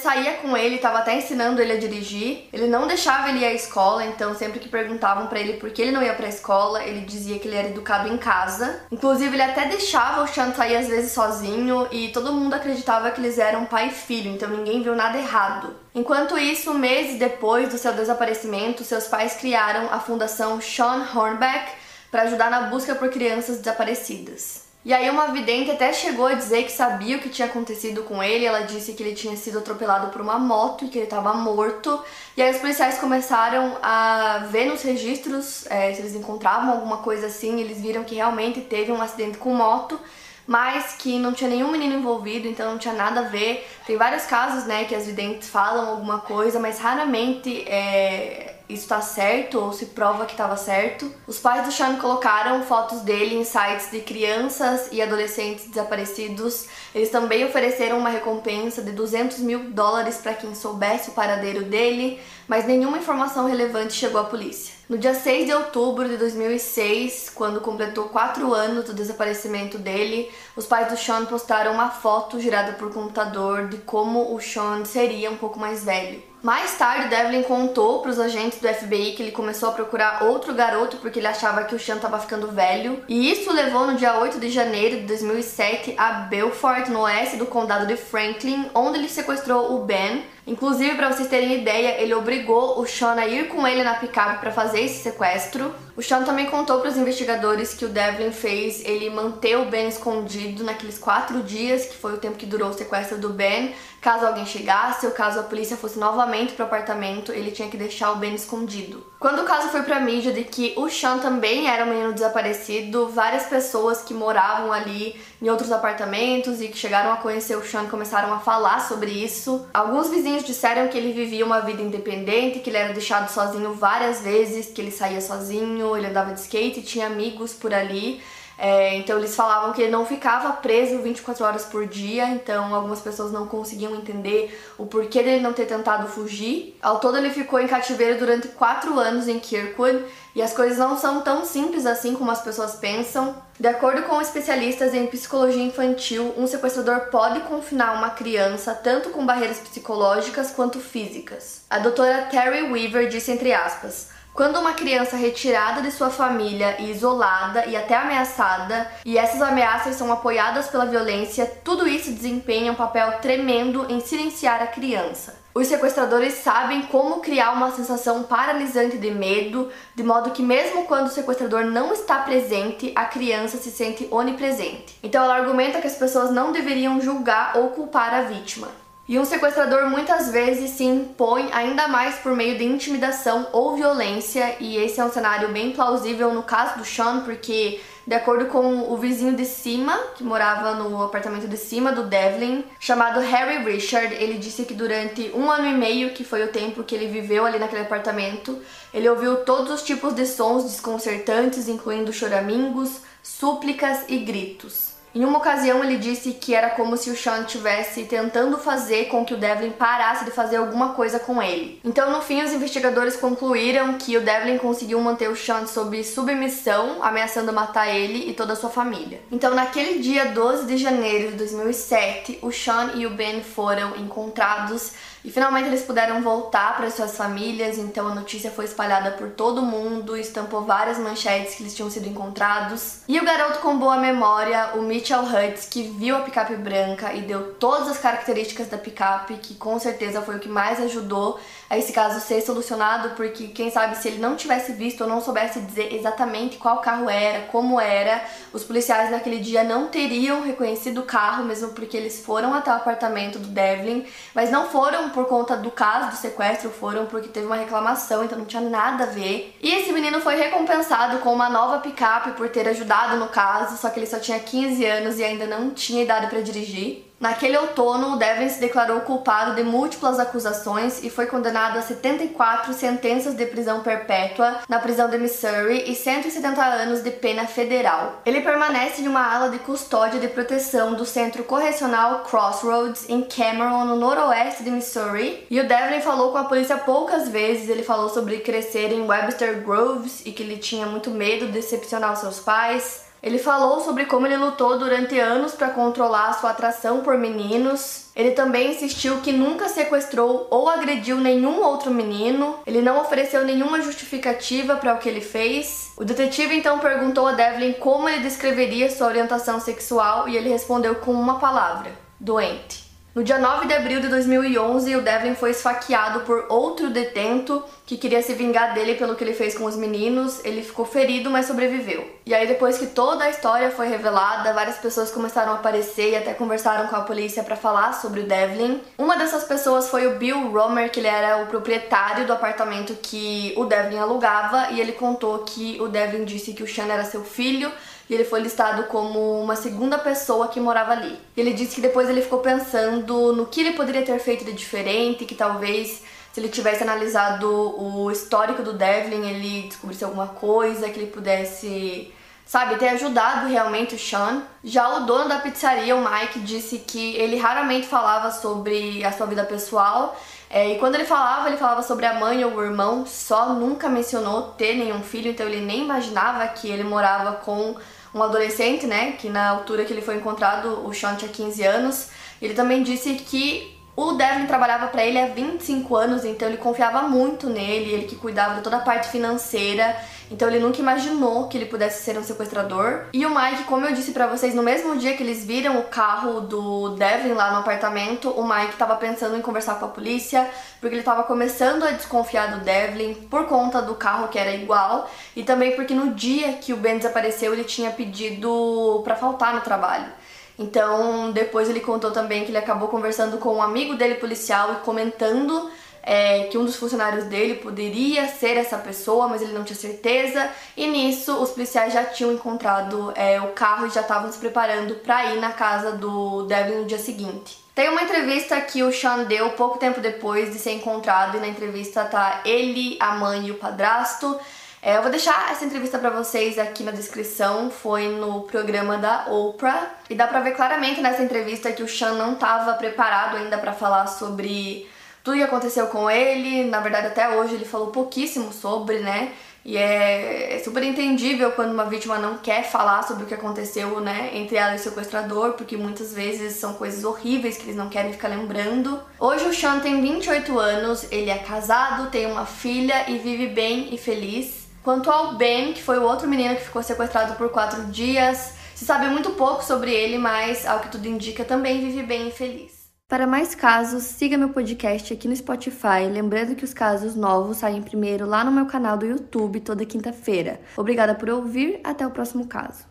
saía 0.00 0.38
com 0.38 0.56
ele, 0.56 0.76
estava 0.76 1.00
até 1.00 1.14
ensinando 1.14 1.60
ele 1.60 1.74
a 1.74 1.78
dirigir. 1.78 2.48
Ele 2.54 2.68
não 2.68 2.86
deixava 2.86 3.28
ele 3.28 3.40
ir 3.40 3.44
à 3.44 3.52
escola, 3.52 4.02
então 4.06 4.34
sempre 4.34 4.60
que 4.60 4.68
perguntavam 4.70 5.26
para 5.26 5.40
ele 5.40 5.58
por 5.58 5.68
que 5.68 5.82
ele 5.82 5.92
não 5.92 6.02
ia 6.02 6.14
para 6.14 6.24
a 6.24 6.30
escola, 6.30 6.82
ele 6.82 7.00
dizia 7.00 7.38
que 7.38 7.46
ele 7.46 7.56
era 7.56 7.68
educado 7.68 8.08
em 8.08 8.16
casa. 8.16 8.80
Inclusive, 8.90 9.36
ele 9.36 9.42
até 9.42 9.66
deixava 9.66 10.22
o 10.22 10.26
Chan 10.26 10.54
sair 10.54 10.76
às 10.76 10.88
vezes 10.88 11.12
sozinho 11.12 11.86
e 11.90 12.08
todo 12.08 12.32
mundo 12.32 12.54
acreditava 12.54 13.10
que 13.10 13.20
eles 13.20 13.38
eram 13.38 13.66
pai 13.66 13.88
e 13.88 13.92
filho, 13.92 14.30
então 14.30 14.48
ninguém 14.48 14.82
viu 14.82 14.96
nada 14.96 15.18
errado. 15.18 15.84
Enquanto 15.96 16.36
isso, 16.36 16.74
meses 16.74 17.18
depois 17.18 17.70
do 17.70 17.78
seu 17.78 17.90
desaparecimento, 17.94 18.84
seus 18.84 19.06
pais 19.06 19.32
criaram 19.32 19.90
a 19.90 19.98
Fundação 19.98 20.60
Sean 20.60 21.08
Hornbeck 21.14 21.72
para 22.10 22.24
ajudar 22.24 22.50
na 22.50 22.64
busca 22.64 22.94
por 22.94 23.08
crianças 23.08 23.56
desaparecidas. 23.56 24.66
E 24.84 24.92
aí 24.92 25.08
uma 25.08 25.28
vidente 25.28 25.70
até 25.70 25.94
chegou 25.94 26.26
a 26.26 26.34
dizer 26.34 26.64
que 26.64 26.70
sabia 26.70 27.16
o 27.16 27.20
que 27.20 27.30
tinha 27.30 27.48
acontecido 27.48 28.02
com 28.02 28.22
ele. 28.22 28.44
Ela 28.44 28.60
disse 28.60 28.92
que 28.92 29.02
ele 29.02 29.14
tinha 29.14 29.38
sido 29.38 29.58
atropelado 29.58 30.08
por 30.08 30.20
uma 30.20 30.38
moto 30.38 30.84
e 30.84 30.88
que 30.88 30.98
ele 30.98 31.06
estava 31.06 31.32
morto. 31.32 31.98
E 32.36 32.42
aí 32.42 32.52
os 32.52 32.58
policiais 32.58 32.98
começaram 32.98 33.78
a 33.82 34.46
ver 34.50 34.66
nos 34.66 34.82
registros 34.82 35.64
é, 35.70 35.94
se 35.94 36.02
eles 36.02 36.14
encontravam 36.14 36.72
alguma 36.72 36.98
coisa 36.98 37.28
assim. 37.28 37.58
Eles 37.58 37.80
viram 37.80 38.04
que 38.04 38.14
realmente 38.14 38.60
teve 38.60 38.92
um 38.92 39.00
acidente 39.00 39.38
com 39.38 39.54
moto 39.54 39.98
mas 40.46 40.94
que 40.94 41.18
não 41.18 41.32
tinha 41.32 41.50
nenhum 41.50 41.70
menino 41.70 41.96
envolvido, 41.96 42.46
então 42.46 42.70
não 42.70 42.78
tinha 42.78 42.94
nada 42.94 43.20
a 43.20 43.24
ver. 43.24 43.66
Tem 43.86 43.96
vários 43.96 44.24
casos, 44.24 44.64
né, 44.64 44.84
que 44.84 44.94
as 44.94 45.06
videntes 45.06 45.48
falam 45.48 45.88
alguma 45.88 46.20
coisa, 46.20 46.58
mas 46.60 46.78
raramente 46.78 47.62
é, 47.68 48.56
isso 48.68 48.82
está 48.82 49.00
certo 49.00 49.58
ou 49.60 49.72
se 49.72 49.86
prova 49.86 50.26
que 50.26 50.32
estava 50.32 50.56
certo. 50.56 51.12
Os 51.26 51.38
pais 51.38 51.64
do 51.64 51.72
Sean 51.72 51.96
colocaram 51.96 52.62
fotos 52.64 53.00
dele 53.00 53.36
em 53.36 53.44
sites 53.44 53.90
de 53.90 54.00
crianças 54.00 54.88
e 54.90 55.00
adolescentes 55.00 55.66
desaparecidos. 55.66 56.66
Eles 56.94 57.10
também 57.10 57.44
ofereceram 57.44 57.98
uma 57.98 58.08
recompensa 58.08 58.82
de 58.82 58.92
200 58.92 59.38
mil 59.38 59.70
dólares 59.70 60.18
para 60.18 60.34
quem 60.34 60.54
soubesse 60.54 61.10
o 61.10 61.12
paradeiro 61.12 61.64
dele, 61.64 62.20
mas 62.48 62.66
nenhuma 62.66 62.98
informação 62.98 63.46
relevante 63.46 63.92
chegou 63.92 64.20
à 64.20 64.24
polícia. 64.24 64.74
No 64.88 64.96
dia 64.96 65.14
6 65.14 65.46
de 65.46 65.52
outubro 65.52 66.08
de 66.08 66.16
2006, 66.16 67.32
quando 67.34 67.60
completou 67.60 68.04
4 68.04 68.54
anos 68.54 68.84
do 68.84 68.94
desaparecimento 68.94 69.78
dele, 69.78 70.30
os 70.54 70.64
pais 70.64 70.88
do 70.88 70.96
Sean 70.96 71.24
postaram 71.24 71.72
uma 71.72 71.90
foto 71.90 72.38
gerada 72.38 72.74
por 72.74 72.94
computador 72.94 73.66
de 73.66 73.78
como 73.78 74.32
o 74.32 74.40
Sean 74.40 74.84
seria 74.84 75.28
um 75.28 75.36
pouco 75.36 75.58
mais 75.58 75.82
velho. 75.82 76.22
Mais 76.40 76.78
tarde, 76.78 77.08
Devlin 77.08 77.42
contou 77.42 78.00
para 78.00 78.12
os 78.12 78.20
agentes 78.20 78.60
do 78.60 78.68
FBI 78.68 79.14
que 79.16 79.24
ele 79.24 79.32
começou 79.32 79.70
a 79.70 79.72
procurar 79.72 80.22
outro 80.22 80.54
garoto 80.54 80.98
porque 80.98 81.18
ele 81.18 81.26
achava 81.26 81.64
que 81.64 81.74
o 81.74 81.80
Sean 81.80 81.96
estava 81.96 82.20
ficando 82.20 82.52
velho. 82.52 83.02
E 83.08 83.28
isso 83.28 83.52
levou 83.52 83.88
no 83.88 83.96
dia 83.96 84.16
8 84.20 84.38
de 84.38 84.50
janeiro 84.50 85.00
de 85.00 85.06
2007 85.06 85.96
a 85.98 86.12
Belfort, 86.12 86.86
no 86.90 87.00
oeste 87.00 87.36
do 87.36 87.46
condado 87.46 87.88
de 87.88 87.96
Franklin, 87.96 88.70
onde 88.72 88.98
ele 88.98 89.08
sequestrou 89.08 89.74
o 89.74 89.84
Ben 89.84 90.22
Inclusive, 90.46 90.94
para 90.94 91.10
vocês 91.10 91.28
terem 91.28 91.60
ideia, 91.60 92.00
ele 92.00 92.14
obrigou 92.14 92.80
o 92.80 92.86
Sean 92.86 93.14
a 93.14 93.26
ir 93.26 93.48
com 93.48 93.66
ele 93.66 93.82
na 93.82 93.94
picape 93.94 94.38
para 94.38 94.52
fazer 94.52 94.80
esse 94.80 95.02
sequestro. 95.02 95.74
O 95.96 96.02
Sean 96.02 96.22
também 96.22 96.46
contou 96.46 96.78
para 96.78 96.88
os 96.88 96.96
investigadores 96.96 97.74
que 97.74 97.84
o 97.84 97.88
Devlin 97.88 98.30
fez 98.30 98.84
ele 98.84 99.10
manter 99.10 99.58
o 99.58 99.64
Ben 99.64 99.88
escondido 99.88 100.62
naqueles 100.62 100.98
quatro 100.98 101.42
dias, 101.42 101.86
que 101.86 101.96
foi 101.96 102.14
o 102.14 102.18
tempo 102.18 102.36
que 102.36 102.46
durou 102.46 102.70
o 102.70 102.72
sequestro 102.72 103.18
do 103.18 103.30
Ben. 103.30 103.74
Caso 104.00 104.24
alguém 104.24 104.46
chegasse 104.46 105.04
ou 105.04 105.10
caso 105.10 105.40
a 105.40 105.42
polícia 105.42 105.76
fosse 105.76 105.98
novamente 105.98 106.52
para 106.52 106.62
o 106.62 106.66
apartamento, 106.66 107.32
ele 107.32 107.50
tinha 107.50 107.68
que 107.68 107.76
deixar 107.76 108.12
o 108.12 108.16
Ben 108.16 108.34
escondido. 108.34 109.04
Quando 109.18 109.40
o 109.40 109.44
caso 109.44 109.68
foi 109.68 109.82
para 109.82 109.98
mídia 109.98 110.30
de 110.30 110.44
que 110.44 110.74
o 110.76 110.90
Sean 110.90 111.18
também 111.18 111.68
era 111.68 111.86
um 111.86 111.88
menino 111.88 112.12
desaparecido, 112.12 113.08
várias 113.08 113.46
pessoas 113.46 114.02
que 114.02 114.12
moravam 114.12 114.70
ali 114.70 115.18
em 115.40 115.48
outros 115.48 115.72
apartamentos 115.72 116.60
e 116.60 116.68
que 116.68 116.76
chegaram 116.76 117.10
a 117.10 117.16
conhecer 117.16 117.56
o 117.56 117.64
Sean 117.64 117.86
começaram 117.86 118.30
a 118.34 118.40
falar 118.40 118.80
sobre 118.80 119.10
isso. 119.10 119.66
Alguns 119.72 120.10
vizinhos 120.10 120.44
disseram 120.44 120.88
que 120.88 120.98
ele 120.98 121.12
vivia 121.12 121.46
uma 121.46 121.60
vida 121.60 121.80
independente, 121.80 122.58
que 122.58 122.68
ele 122.68 122.76
era 122.76 122.92
deixado 122.92 123.30
sozinho 123.30 123.72
várias 123.72 124.20
vezes, 124.20 124.66
que 124.66 124.82
ele 124.82 124.90
saía 124.90 125.22
sozinho, 125.22 125.96
ele 125.96 126.08
andava 126.08 126.34
de 126.34 126.40
skate, 126.40 126.82
tinha 126.82 127.06
amigos 127.06 127.54
por 127.54 127.72
ali. 127.72 128.20
É, 128.58 128.94
então 128.96 129.18
eles 129.18 129.36
falavam 129.36 129.72
que 129.72 129.82
ele 129.82 129.90
não 129.90 130.06
ficava 130.06 130.52
preso 130.54 130.98
24 130.98 131.44
horas 131.44 131.64
por 131.64 131.86
dia, 131.86 132.28
então 132.30 132.74
algumas 132.74 133.00
pessoas 133.00 133.30
não 133.30 133.46
conseguiam 133.46 133.94
entender 133.94 134.58
o 134.78 134.86
porquê 134.86 135.22
dele 135.22 135.42
não 135.42 135.52
ter 135.52 135.66
tentado 135.66 136.08
fugir. 136.08 136.76
Ao 136.82 136.98
todo 136.98 137.18
ele 137.18 137.30
ficou 137.30 137.60
em 137.60 137.66
cativeiro 137.66 138.18
durante 138.18 138.48
4 138.48 138.98
anos 138.98 139.28
em 139.28 139.38
Kirkwood 139.38 140.04
e 140.34 140.42
as 140.42 140.52
coisas 140.52 140.78
não 140.78 140.96
são 140.96 141.20
tão 141.20 141.44
simples 141.44 141.86
assim 141.86 142.14
como 142.14 142.30
as 142.30 142.40
pessoas 142.40 142.76
pensam. 142.76 143.36
De 143.58 143.68
acordo 143.68 144.02
com 144.02 144.20
especialistas 144.20 144.94
em 144.94 145.06
psicologia 145.06 145.62
infantil, 145.62 146.34
um 146.36 146.46
sequestrador 146.46 147.08
pode 147.10 147.40
confinar 147.40 147.94
uma 147.94 148.10
criança 148.10 148.74
tanto 148.74 149.10
com 149.10 149.24
barreiras 149.24 149.58
psicológicas 149.58 150.50
quanto 150.50 150.78
físicas. 150.78 151.62
A 151.70 151.78
doutora 151.78 152.28
Terry 152.30 152.70
Weaver 152.70 153.08
disse 153.08 153.32
entre 153.32 153.52
aspas: 153.52 154.15
quando 154.36 154.58
uma 154.58 154.74
criança 154.74 155.16
é 155.16 155.18
retirada 155.18 155.80
de 155.80 155.90
sua 155.90 156.10
família 156.10 156.76
e 156.78 156.90
isolada 156.90 157.64
e 157.64 157.74
até 157.74 157.96
ameaçada, 157.96 158.86
e 159.02 159.16
essas 159.16 159.40
ameaças 159.40 159.96
são 159.96 160.12
apoiadas 160.12 160.68
pela 160.68 160.84
violência, 160.84 161.50
tudo 161.64 161.88
isso 161.88 162.12
desempenha 162.12 162.70
um 162.70 162.74
papel 162.74 163.12
tremendo 163.22 163.86
em 163.88 163.98
silenciar 163.98 164.62
a 164.62 164.66
criança. 164.66 165.46
Os 165.54 165.68
sequestradores 165.68 166.34
sabem 166.34 166.82
como 166.82 167.20
criar 167.20 167.52
uma 167.52 167.72
sensação 167.72 168.24
paralisante 168.24 168.98
de 168.98 169.10
medo, 169.10 169.70
de 169.94 170.02
modo 170.02 170.30
que, 170.30 170.42
mesmo 170.42 170.84
quando 170.84 171.06
o 171.06 171.10
sequestrador 171.10 171.64
não 171.64 171.94
está 171.94 172.18
presente, 172.18 172.92
a 172.94 173.06
criança 173.06 173.56
se 173.56 173.70
sente 173.70 174.06
onipresente. 174.10 174.98
Então, 175.02 175.24
ela 175.24 175.34
argumenta 175.34 175.80
que 175.80 175.86
as 175.86 175.96
pessoas 175.96 176.30
não 176.30 176.52
deveriam 176.52 177.00
julgar 177.00 177.56
ou 177.56 177.70
culpar 177.70 178.12
a 178.12 178.20
vítima. 178.20 178.68
E 179.08 179.20
um 179.20 179.24
sequestrador 179.24 179.88
muitas 179.88 180.32
vezes 180.32 180.70
se 180.70 180.82
impõe 180.82 181.48
ainda 181.52 181.86
mais 181.86 182.16
por 182.16 182.34
meio 182.34 182.58
de 182.58 182.64
intimidação 182.64 183.46
ou 183.52 183.76
violência, 183.76 184.56
e 184.58 184.76
esse 184.78 184.98
é 185.00 185.04
um 185.04 185.12
cenário 185.12 185.50
bem 185.50 185.70
plausível 185.70 186.34
no 186.34 186.42
caso 186.42 186.78
do 186.78 186.84
Sean, 186.84 187.20
porque, 187.20 187.80
de 188.04 188.14
acordo 188.16 188.46
com 188.46 188.92
o 188.92 188.96
vizinho 188.96 189.36
de 189.36 189.44
cima, 189.44 189.96
que 190.16 190.24
morava 190.24 190.74
no 190.74 191.00
apartamento 191.04 191.46
de 191.46 191.56
cima 191.56 191.92
do 191.92 192.02
Devlin, 192.02 192.64
chamado 192.80 193.20
Harry 193.20 193.58
Richard, 193.58 194.12
ele 194.12 194.38
disse 194.38 194.64
que 194.64 194.74
durante 194.74 195.30
um 195.36 195.48
ano 195.48 195.68
e 195.68 195.74
meio, 195.74 196.10
que 196.10 196.24
foi 196.24 196.42
o 196.42 196.48
tempo 196.48 196.82
que 196.82 196.92
ele 196.92 197.06
viveu 197.06 197.46
ali 197.46 197.60
naquele 197.60 197.82
apartamento, 197.82 198.60
ele 198.92 199.08
ouviu 199.08 199.36
todos 199.44 199.70
os 199.70 199.82
tipos 199.84 200.14
de 200.14 200.26
sons 200.26 200.64
desconcertantes, 200.64 201.68
incluindo 201.68 202.12
choramingos, 202.12 203.02
súplicas 203.22 204.00
e 204.08 204.18
gritos. 204.18 204.95
Em 205.16 205.24
uma 205.24 205.38
ocasião, 205.38 205.82
ele 205.82 205.96
disse 205.96 206.32
que 206.34 206.54
era 206.54 206.68
como 206.68 206.94
se 206.94 207.08
o 207.08 207.16
Sean 207.16 207.40
estivesse 207.40 208.04
tentando 208.04 208.58
fazer 208.58 209.06
com 209.06 209.24
que 209.24 209.32
o 209.32 209.38
Devlin 209.38 209.70
parasse 209.70 210.26
de 210.26 210.30
fazer 210.30 210.56
alguma 210.56 210.90
coisa 210.92 211.18
com 211.18 211.42
ele. 211.42 211.80
Então, 211.82 212.10
no 212.10 212.20
fim, 212.20 212.42
os 212.42 212.52
investigadores 212.52 213.16
concluíram 213.16 213.94
que 213.94 214.14
o 214.18 214.20
Devlin 214.20 214.58
conseguiu 214.58 215.00
manter 215.00 215.30
o 215.30 215.34
Sean 215.34 215.66
sob 215.66 216.04
submissão, 216.04 217.02
ameaçando 217.02 217.50
matar 217.50 217.88
ele 217.88 218.28
e 218.28 218.34
toda 218.34 218.52
a 218.52 218.56
sua 218.56 218.68
família. 218.68 219.22
Então, 219.32 219.54
naquele 219.54 220.00
dia 220.00 220.26
12 220.26 220.66
de 220.66 220.76
janeiro 220.76 221.30
de 221.30 221.38
2007, 221.38 222.40
o 222.42 222.52
Sean 222.52 222.90
e 222.96 223.06
o 223.06 223.10
Ben 223.10 223.42
foram 223.42 223.96
encontrados 223.96 224.92
e 225.26 225.30
finalmente 225.32 225.66
eles 225.66 225.82
puderam 225.82 226.22
voltar 226.22 226.76
para 226.76 226.88
suas 226.88 227.16
famílias, 227.16 227.78
então 227.78 228.06
a 228.06 228.14
notícia 228.14 228.48
foi 228.48 228.64
espalhada 228.64 229.10
por 229.10 229.30
todo 229.30 229.60
mundo, 229.60 230.16
estampou 230.16 230.62
várias 230.62 230.98
manchetes 230.98 231.56
que 231.56 231.64
eles 231.64 231.74
tinham 231.74 231.90
sido 231.90 232.08
encontrados. 232.08 233.00
E 233.08 233.18
o 233.18 233.24
garoto 233.24 233.58
com 233.58 233.76
boa 233.76 233.96
memória, 233.96 234.74
o 234.76 234.82
Mitchell 234.82 235.24
Hutz, 235.24 235.66
que 235.68 235.82
viu 235.82 236.14
a 236.14 236.20
picape 236.20 236.54
branca 236.54 237.12
e 237.12 237.22
deu 237.22 237.54
todas 237.54 237.88
as 237.88 237.98
características 237.98 238.68
da 238.68 238.78
picape, 238.78 239.34
que 239.38 239.56
com 239.56 239.80
certeza 239.80 240.22
foi 240.22 240.36
o 240.36 240.38
que 240.38 240.48
mais 240.48 240.80
ajudou 240.80 241.40
a 241.68 241.76
esse 241.76 241.92
caso 241.92 242.20
ser 242.20 242.40
solucionado, 242.40 243.16
porque 243.16 243.48
quem 243.48 243.68
sabe 243.68 243.96
se 243.96 244.06
ele 244.06 244.18
não 244.18 244.36
tivesse 244.36 244.72
visto 244.72 245.00
ou 245.00 245.08
não 245.08 245.20
soubesse 245.20 245.58
dizer 245.60 245.92
exatamente 245.92 246.56
qual 246.56 246.78
carro 246.78 247.10
era, 247.10 247.46
como 247.48 247.80
era, 247.80 248.22
os 248.52 248.62
policiais 248.62 249.10
naquele 249.10 249.40
dia 249.40 249.64
não 249.64 249.88
teriam 249.88 250.42
reconhecido 250.42 251.00
o 251.00 251.04
carro, 251.04 251.44
mesmo 251.44 251.70
porque 251.70 251.96
eles 251.96 252.24
foram 252.24 252.54
até 252.54 252.70
o 252.70 252.74
apartamento 252.74 253.40
do 253.40 253.48
Devlin, 253.48 254.06
mas 254.32 254.52
não 254.52 254.68
foram 254.68 255.15
por 255.16 255.24
conta 255.24 255.56
do 255.56 255.70
caso 255.70 256.10
do 256.10 256.16
sequestro, 256.16 256.68
foram 256.68 257.06
porque 257.06 257.28
teve 257.28 257.46
uma 257.46 257.56
reclamação, 257.56 258.22
então 258.22 258.36
não 258.36 258.44
tinha 258.44 258.60
nada 258.60 259.04
a 259.04 259.06
ver. 259.06 259.56
E 259.62 259.72
esse 259.72 259.90
menino 259.90 260.20
foi 260.20 260.36
recompensado 260.36 261.20
com 261.20 261.32
uma 261.32 261.48
nova 261.48 261.78
picape 261.78 262.32
por 262.32 262.50
ter 262.50 262.68
ajudado 262.68 263.16
no 263.16 263.28
caso, 263.28 263.78
só 263.78 263.88
que 263.88 263.98
ele 263.98 264.06
só 264.06 264.18
tinha 264.18 264.38
15 264.38 264.84
anos 264.84 265.18
e 265.18 265.24
ainda 265.24 265.46
não 265.46 265.70
tinha 265.70 266.02
idade 266.02 266.26
para 266.26 266.42
dirigir. 266.42 267.06
Naquele 267.18 267.56
outono, 267.56 268.18
Devlin 268.18 268.48
se 268.50 268.60
declarou 268.60 269.00
culpado 269.00 269.54
de 269.54 269.62
múltiplas 269.62 270.18
acusações 270.18 271.02
e 271.02 271.08
foi 271.08 271.26
condenado 271.26 271.78
a 271.78 271.82
74 271.82 272.74
sentenças 272.74 273.34
de 273.34 273.46
prisão 273.46 273.80
perpétua 273.80 274.58
na 274.68 274.78
prisão 274.78 275.08
de 275.08 275.16
Missouri 275.16 275.90
e 275.90 275.94
170 275.94 276.62
anos 276.62 277.02
de 277.02 277.10
pena 277.10 277.46
federal. 277.46 278.20
Ele 278.26 278.42
permanece 278.42 279.00
em 279.00 279.08
uma 279.08 279.34
ala 279.34 279.48
de 279.48 279.58
custódia 279.60 280.20
de 280.20 280.28
proteção 280.28 280.92
do 280.92 281.06
Centro 281.06 281.42
Correcional 281.44 282.22
Crossroads 282.24 283.08
em 283.08 283.22
Cameron, 283.22 283.86
no 283.86 283.96
noroeste 283.96 284.62
de 284.62 284.70
Missouri. 284.70 285.46
E 285.50 285.58
o 285.58 285.66
Devlin 285.66 286.02
falou 286.02 286.32
com 286.32 286.38
a 286.38 286.44
polícia 286.44 286.76
poucas 286.76 287.30
vezes. 287.30 287.70
Ele 287.70 287.82
falou 287.82 288.10
sobre 288.10 288.40
crescer 288.40 288.92
em 288.92 289.06
Webster 289.06 289.62
Groves 289.62 290.20
e 290.26 290.32
que 290.32 290.42
ele 290.42 290.58
tinha 290.58 290.84
muito 290.84 291.10
medo 291.10 291.46
de 291.46 291.52
decepcionar 291.52 292.12
os 292.12 292.18
seus 292.18 292.40
pais. 292.40 293.05
Ele 293.22 293.38
falou 293.38 293.80
sobre 293.80 294.06
como 294.06 294.26
ele 294.26 294.36
lutou 294.36 294.78
durante 294.78 295.18
anos 295.18 295.52
para 295.52 295.70
controlar 295.70 296.32
sua 296.34 296.50
atração 296.50 297.00
por 297.00 297.18
meninos. 297.18 298.06
Ele 298.14 298.30
também 298.30 298.72
insistiu 298.72 299.20
que 299.20 299.32
nunca 299.32 299.68
sequestrou 299.68 300.46
ou 300.50 300.68
agrediu 300.68 301.18
nenhum 301.18 301.60
outro 301.62 301.90
menino. 301.90 302.58
Ele 302.66 302.80
não 302.80 303.00
ofereceu 303.00 303.44
nenhuma 303.44 303.82
justificativa 303.82 304.76
para 304.76 304.94
o 304.94 304.98
que 304.98 305.08
ele 305.08 305.20
fez. 305.20 305.92
O 305.96 306.04
detetive 306.04 306.56
então 306.56 306.78
perguntou 306.78 307.26
a 307.26 307.32
Devlin 307.32 307.72
como 307.74 308.08
ele 308.08 308.22
descreveria 308.22 308.90
sua 308.90 309.08
orientação 309.08 309.60
sexual 309.60 310.28
e 310.28 310.36
ele 310.36 310.48
respondeu 310.48 310.94
com 310.96 311.12
uma 311.12 311.38
palavra: 311.38 311.90
doente. 312.20 312.85
No 313.16 313.24
dia 313.24 313.38
9 313.38 313.66
de 313.66 313.72
abril 313.72 313.98
de 313.98 314.08
2011, 314.08 314.94
o 314.94 315.00
Devlin 315.00 315.34
foi 315.34 315.52
esfaqueado 315.52 316.20
por 316.26 316.44
outro 316.50 316.90
detento 316.90 317.64
que 317.86 317.96
queria 317.96 318.20
se 318.22 318.34
vingar 318.34 318.74
dele 318.74 318.94
pelo 318.94 319.14
que 319.14 319.24
ele 319.24 319.32
fez 319.32 319.56
com 319.56 319.64
os 319.64 319.74
meninos. 319.74 320.44
Ele 320.44 320.62
ficou 320.62 320.84
ferido, 320.84 321.30
mas 321.30 321.46
sobreviveu. 321.46 322.06
E 322.26 322.34
aí, 322.34 322.46
depois 322.46 322.76
que 322.76 322.88
toda 322.88 323.24
a 323.24 323.30
história 323.30 323.70
foi 323.70 323.88
revelada, 323.88 324.52
várias 324.52 324.76
pessoas 324.76 325.10
começaram 325.10 325.52
a 325.52 325.54
aparecer 325.54 326.10
e 326.10 326.16
até 326.16 326.34
conversaram 326.34 326.88
com 326.88 326.96
a 326.96 327.00
polícia 327.00 327.42
para 327.42 327.56
falar 327.56 327.94
sobre 327.94 328.20
o 328.20 328.26
Devlin. 328.26 328.82
Uma 328.98 329.16
dessas 329.16 329.44
pessoas 329.44 329.88
foi 329.88 330.06
o 330.06 330.18
Bill 330.18 330.50
Romer, 330.50 330.90
que 330.90 331.00
ele 331.00 331.08
era 331.08 331.38
o 331.38 331.46
proprietário 331.46 332.26
do 332.26 332.34
apartamento 332.34 332.94
que 333.00 333.54
o 333.56 333.64
Devlin 333.64 333.96
alugava, 333.96 334.72
e 334.72 334.78
ele 334.78 334.92
contou 334.92 335.38
que 335.38 335.78
o 335.80 335.88
Devlin 335.88 336.26
disse 336.26 336.52
que 336.52 336.62
o 336.62 336.68
Sean 336.68 336.92
era 336.92 337.04
seu 337.06 337.24
filho 337.24 337.72
e 338.08 338.14
ele 338.14 338.24
foi 338.24 338.40
listado 338.40 338.84
como 338.84 339.40
uma 339.40 339.56
segunda 339.56 339.98
pessoa 339.98 340.48
que 340.48 340.60
morava 340.60 340.92
ali. 340.92 341.18
Ele 341.36 341.52
disse 341.52 341.74
que 341.74 341.80
depois 341.80 342.08
ele 342.08 342.22
ficou 342.22 342.38
pensando 342.38 343.32
no 343.32 343.46
que 343.46 343.60
ele 343.60 343.72
poderia 343.72 344.02
ter 344.02 344.18
feito 344.20 344.44
de 344.44 344.52
diferente, 344.52 345.24
que 345.24 345.34
talvez 345.34 346.02
se 346.36 346.40
ele 346.40 346.48
tivesse 346.48 346.82
analisado 346.82 347.48
o 347.48 348.10
histórico 348.10 348.62
do 348.62 348.74
Devlin, 348.74 349.26
ele 349.26 349.68
descobrisse 349.68 350.04
alguma 350.04 350.26
coisa, 350.26 350.90
que 350.90 351.00
ele 351.00 351.10
pudesse, 351.10 352.12
sabe, 352.44 352.76
ter 352.76 352.90
ajudado 352.90 353.48
realmente 353.48 353.94
o 353.94 353.98
Sean. 353.98 354.42
Já 354.62 354.98
o 354.98 355.06
dono 355.06 355.30
da 355.30 355.38
pizzaria, 355.38 355.96
o 355.96 356.04
Mike, 356.04 356.40
disse 356.40 356.80
que 356.80 357.16
ele 357.16 357.38
raramente 357.38 357.86
falava 357.86 358.30
sobre 358.30 359.02
a 359.02 359.10
sua 359.12 359.24
vida 359.24 359.44
pessoal. 359.44 360.14
É, 360.50 360.74
e 360.74 360.78
quando 360.78 360.96
ele 360.96 361.06
falava, 361.06 361.48
ele 361.48 361.56
falava 361.56 361.82
sobre 361.82 362.04
a 362.04 362.12
mãe 362.14 362.44
ou 362.44 362.52
o 362.52 362.62
irmão, 362.62 363.06
só 363.06 363.54
nunca 363.54 363.88
mencionou 363.88 364.42
ter 364.58 364.74
nenhum 364.74 365.02
filho, 365.02 365.30
então 365.30 365.46
ele 365.46 365.64
nem 365.64 365.80
imaginava 365.80 366.46
que 366.48 366.68
ele 366.68 366.84
morava 366.84 367.32
com 367.32 367.76
um 368.16 368.22
adolescente, 368.22 368.86
né, 368.86 369.12
que 369.12 369.28
na 369.28 369.50
altura 369.50 369.84
que 369.84 369.92
ele 369.92 370.00
foi 370.00 370.16
encontrado, 370.16 370.86
o 370.86 370.92
Sean 370.94 371.14
tinha 371.16 371.30
15 371.30 371.62
anos. 371.62 372.08
Ele 372.40 372.54
também 372.54 372.82
disse 372.82 373.14
que 373.14 373.75
o 373.96 374.12
Devlin 374.12 374.46
trabalhava 374.46 374.88
para 374.88 375.02
ele 375.02 375.18
há 375.18 375.26
25 375.26 375.96
anos, 375.96 376.24
então 376.24 376.46
ele 376.46 376.58
confiava 376.58 377.02
muito 377.02 377.48
nele, 377.48 377.90
ele 377.90 378.04
que 378.04 378.14
cuidava 378.14 378.56
de 378.56 378.60
toda 378.60 378.76
a 378.76 378.80
parte 378.80 379.08
financeira, 379.08 379.96
então 380.30 380.48
ele 380.48 380.58
nunca 380.58 380.78
imaginou 380.80 381.48
que 381.48 381.56
ele 381.56 381.64
pudesse 381.64 382.04
ser 382.04 382.18
um 382.18 382.22
sequestrador. 382.22 383.06
E 383.12 383.24
o 383.24 383.30
Mike, 383.30 383.64
como 383.64 383.86
eu 383.86 383.94
disse 383.94 384.12
para 384.12 384.26
vocês, 384.26 384.54
no 384.54 384.62
mesmo 384.62 384.96
dia 384.96 385.16
que 385.16 385.22
eles 385.22 385.46
viram 385.46 385.78
o 385.78 385.84
carro 385.84 386.42
do 386.42 386.90
Devlin 386.90 387.32
lá 387.32 387.52
no 387.52 387.60
apartamento, 387.60 388.28
o 388.28 388.46
Mike 388.46 388.72
estava 388.72 388.96
pensando 388.96 389.34
em 389.34 389.40
conversar 389.40 389.76
com 389.76 389.86
a 389.86 389.88
polícia, 389.88 390.46
porque 390.78 390.94
ele 390.94 391.00
estava 391.00 391.22
começando 391.22 391.84
a 391.84 391.92
desconfiar 391.92 392.54
do 392.54 392.64
Devlin 392.64 393.14
por 393.30 393.46
conta 393.46 393.80
do 393.80 393.94
carro 393.94 394.28
que 394.28 394.38
era 394.38 394.52
igual 394.52 395.08
e 395.34 395.42
também 395.42 395.74
porque 395.74 395.94
no 395.94 396.12
dia 396.12 396.54
que 396.54 396.74
o 396.74 396.76
Ben 396.76 396.98
desapareceu, 396.98 397.54
ele 397.54 397.64
tinha 397.64 397.90
pedido 397.90 399.00
para 399.04 399.16
faltar 399.16 399.54
no 399.54 399.62
trabalho. 399.62 400.12
Então, 400.58 401.30
depois 401.32 401.68
ele 401.68 401.80
contou 401.80 402.10
também 402.10 402.44
que 402.44 402.50
ele 402.50 402.58
acabou 402.58 402.88
conversando 402.88 403.38
com 403.38 403.56
um 403.56 403.62
amigo 403.62 403.94
dele 403.94 404.14
policial 404.14 404.72
e 404.72 404.76
comentando 404.84 405.70
é, 406.02 406.44
que 406.44 406.56
um 406.56 406.64
dos 406.64 406.76
funcionários 406.76 407.24
dele 407.24 407.56
poderia 407.56 408.28
ser 408.28 408.56
essa 408.56 408.78
pessoa, 408.78 409.26
mas 409.26 409.42
ele 409.42 409.52
não 409.52 409.64
tinha 409.64 409.76
certeza. 409.76 410.48
E 410.76 410.86
nisso, 410.86 411.36
os 411.42 411.50
policiais 411.50 411.92
já 411.92 412.04
tinham 412.04 412.32
encontrado 412.32 413.12
é, 413.16 413.40
o 413.40 413.48
carro 413.48 413.86
e 413.86 413.90
já 413.90 414.00
estavam 414.02 414.30
se 414.30 414.38
preparando 414.38 414.94
para 414.94 415.34
ir 415.34 415.40
na 415.40 415.52
casa 415.52 415.92
do 415.92 416.44
Devin 416.44 416.76
no 416.76 416.84
dia 416.84 416.98
seguinte. 416.98 417.58
Tem 417.74 417.90
uma 417.90 418.02
entrevista 418.02 418.58
que 418.60 418.82
o 418.82 418.90
Sean 418.90 419.24
deu 419.24 419.50
pouco 419.50 419.78
tempo 419.78 420.00
depois 420.00 420.50
de 420.50 420.58
ser 420.58 420.72
encontrado, 420.72 421.36
e 421.36 421.40
na 421.40 421.48
entrevista 421.48 422.04
tá 422.04 422.40
ele, 422.46 422.96
a 422.98 423.16
mãe 423.16 423.48
e 423.48 423.50
o 423.50 423.56
padrasto. 423.56 424.38
É, 424.86 424.98
eu 424.98 425.02
vou 425.02 425.10
deixar 425.10 425.50
essa 425.50 425.64
entrevista 425.64 425.98
para 425.98 426.10
vocês 426.10 426.60
aqui 426.60 426.84
na 426.84 426.92
descrição, 426.92 427.72
foi 427.72 428.06
no 428.06 428.42
programa 428.42 428.96
da 428.96 429.26
Oprah, 429.26 429.90
e 430.08 430.14
dá 430.14 430.28
pra 430.28 430.38
ver 430.38 430.52
claramente 430.52 431.00
nessa 431.00 431.24
entrevista 431.24 431.72
que 431.72 431.82
o 431.82 431.88
Sean 431.88 432.12
não 432.12 432.34
estava 432.34 432.72
preparado 432.74 433.36
ainda 433.36 433.58
para 433.58 433.72
falar 433.72 434.06
sobre 434.06 434.88
tudo 435.24 435.38
que 435.38 435.42
aconteceu 435.42 435.88
com 435.88 436.08
ele, 436.08 436.70
na 436.70 436.78
verdade 436.78 437.08
até 437.08 437.36
hoje 437.36 437.56
ele 437.56 437.64
falou 437.64 437.88
pouquíssimo 437.88 438.52
sobre, 438.52 439.00
né? 439.00 439.32
E 439.64 439.76
é, 439.76 440.54
é, 440.54 440.58
super 440.60 440.84
entendível 440.84 441.50
quando 441.50 441.72
uma 441.72 441.86
vítima 441.86 442.16
não 442.20 442.38
quer 442.38 442.62
falar 442.62 443.02
sobre 443.02 443.24
o 443.24 443.26
que 443.26 443.34
aconteceu, 443.34 443.98
né, 443.98 444.30
entre 444.34 444.54
ela 444.54 444.74
e 444.74 444.76
o 444.76 444.78
sequestrador, 444.78 445.54
porque 445.54 445.76
muitas 445.76 446.14
vezes 446.14 446.52
são 446.52 446.74
coisas 446.74 447.02
horríveis 447.02 447.56
que 447.56 447.64
eles 447.64 447.74
não 447.74 447.88
querem 447.88 448.12
ficar 448.12 448.28
lembrando. 448.28 449.02
Hoje 449.18 449.46
o 449.46 449.52
Sean 449.52 449.80
tem 449.80 450.00
28 450.00 450.56
anos, 450.56 451.10
ele 451.10 451.28
é 451.28 451.38
casado, 451.38 452.08
tem 452.08 452.26
uma 452.26 452.46
filha 452.46 453.10
e 453.10 453.18
vive 453.18 453.48
bem 453.48 453.92
e 453.92 453.98
feliz. 453.98 454.65
Quanto 454.86 455.10
ao 455.10 455.34
Ben, 455.34 455.72
que 455.72 455.82
foi 455.82 455.98
o 455.98 456.04
outro 456.04 456.28
menino 456.28 456.54
que 456.54 456.62
ficou 456.62 456.80
sequestrado 456.80 457.34
por 457.34 457.50
quatro 457.50 457.86
dias, 457.86 458.54
se 458.72 458.84
sabe 458.84 459.08
muito 459.08 459.30
pouco 459.32 459.64
sobre 459.64 459.92
ele, 459.92 460.16
mas 460.16 460.64
ao 460.64 460.78
que 460.78 460.88
tudo 460.88 461.08
indica 461.08 461.44
também 461.44 461.80
vive 461.80 462.04
bem 462.04 462.28
e 462.28 462.30
feliz. 462.30 462.88
Para 463.08 463.26
mais 463.26 463.52
casos, 463.52 464.04
siga 464.04 464.38
meu 464.38 464.50
podcast 464.50 465.12
aqui 465.12 465.26
no 465.26 465.34
Spotify, 465.34 466.06
lembrando 466.08 466.54
que 466.54 466.64
os 466.64 466.72
casos 466.72 467.16
novos 467.16 467.56
saem 467.56 467.82
primeiro 467.82 468.26
lá 468.26 468.44
no 468.44 468.52
meu 468.52 468.66
canal 468.66 468.96
do 468.96 469.06
YouTube 469.06 469.58
toda 469.58 469.84
quinta-feira. 469.84 470.60
Obrigada 470.76 471.16
por 471.16 471.30
ouvir, 471.30 471.80
até 471.82 472.06
o 472.06 472.12
próximo 472.12 472.46
caso. 472.46 472.84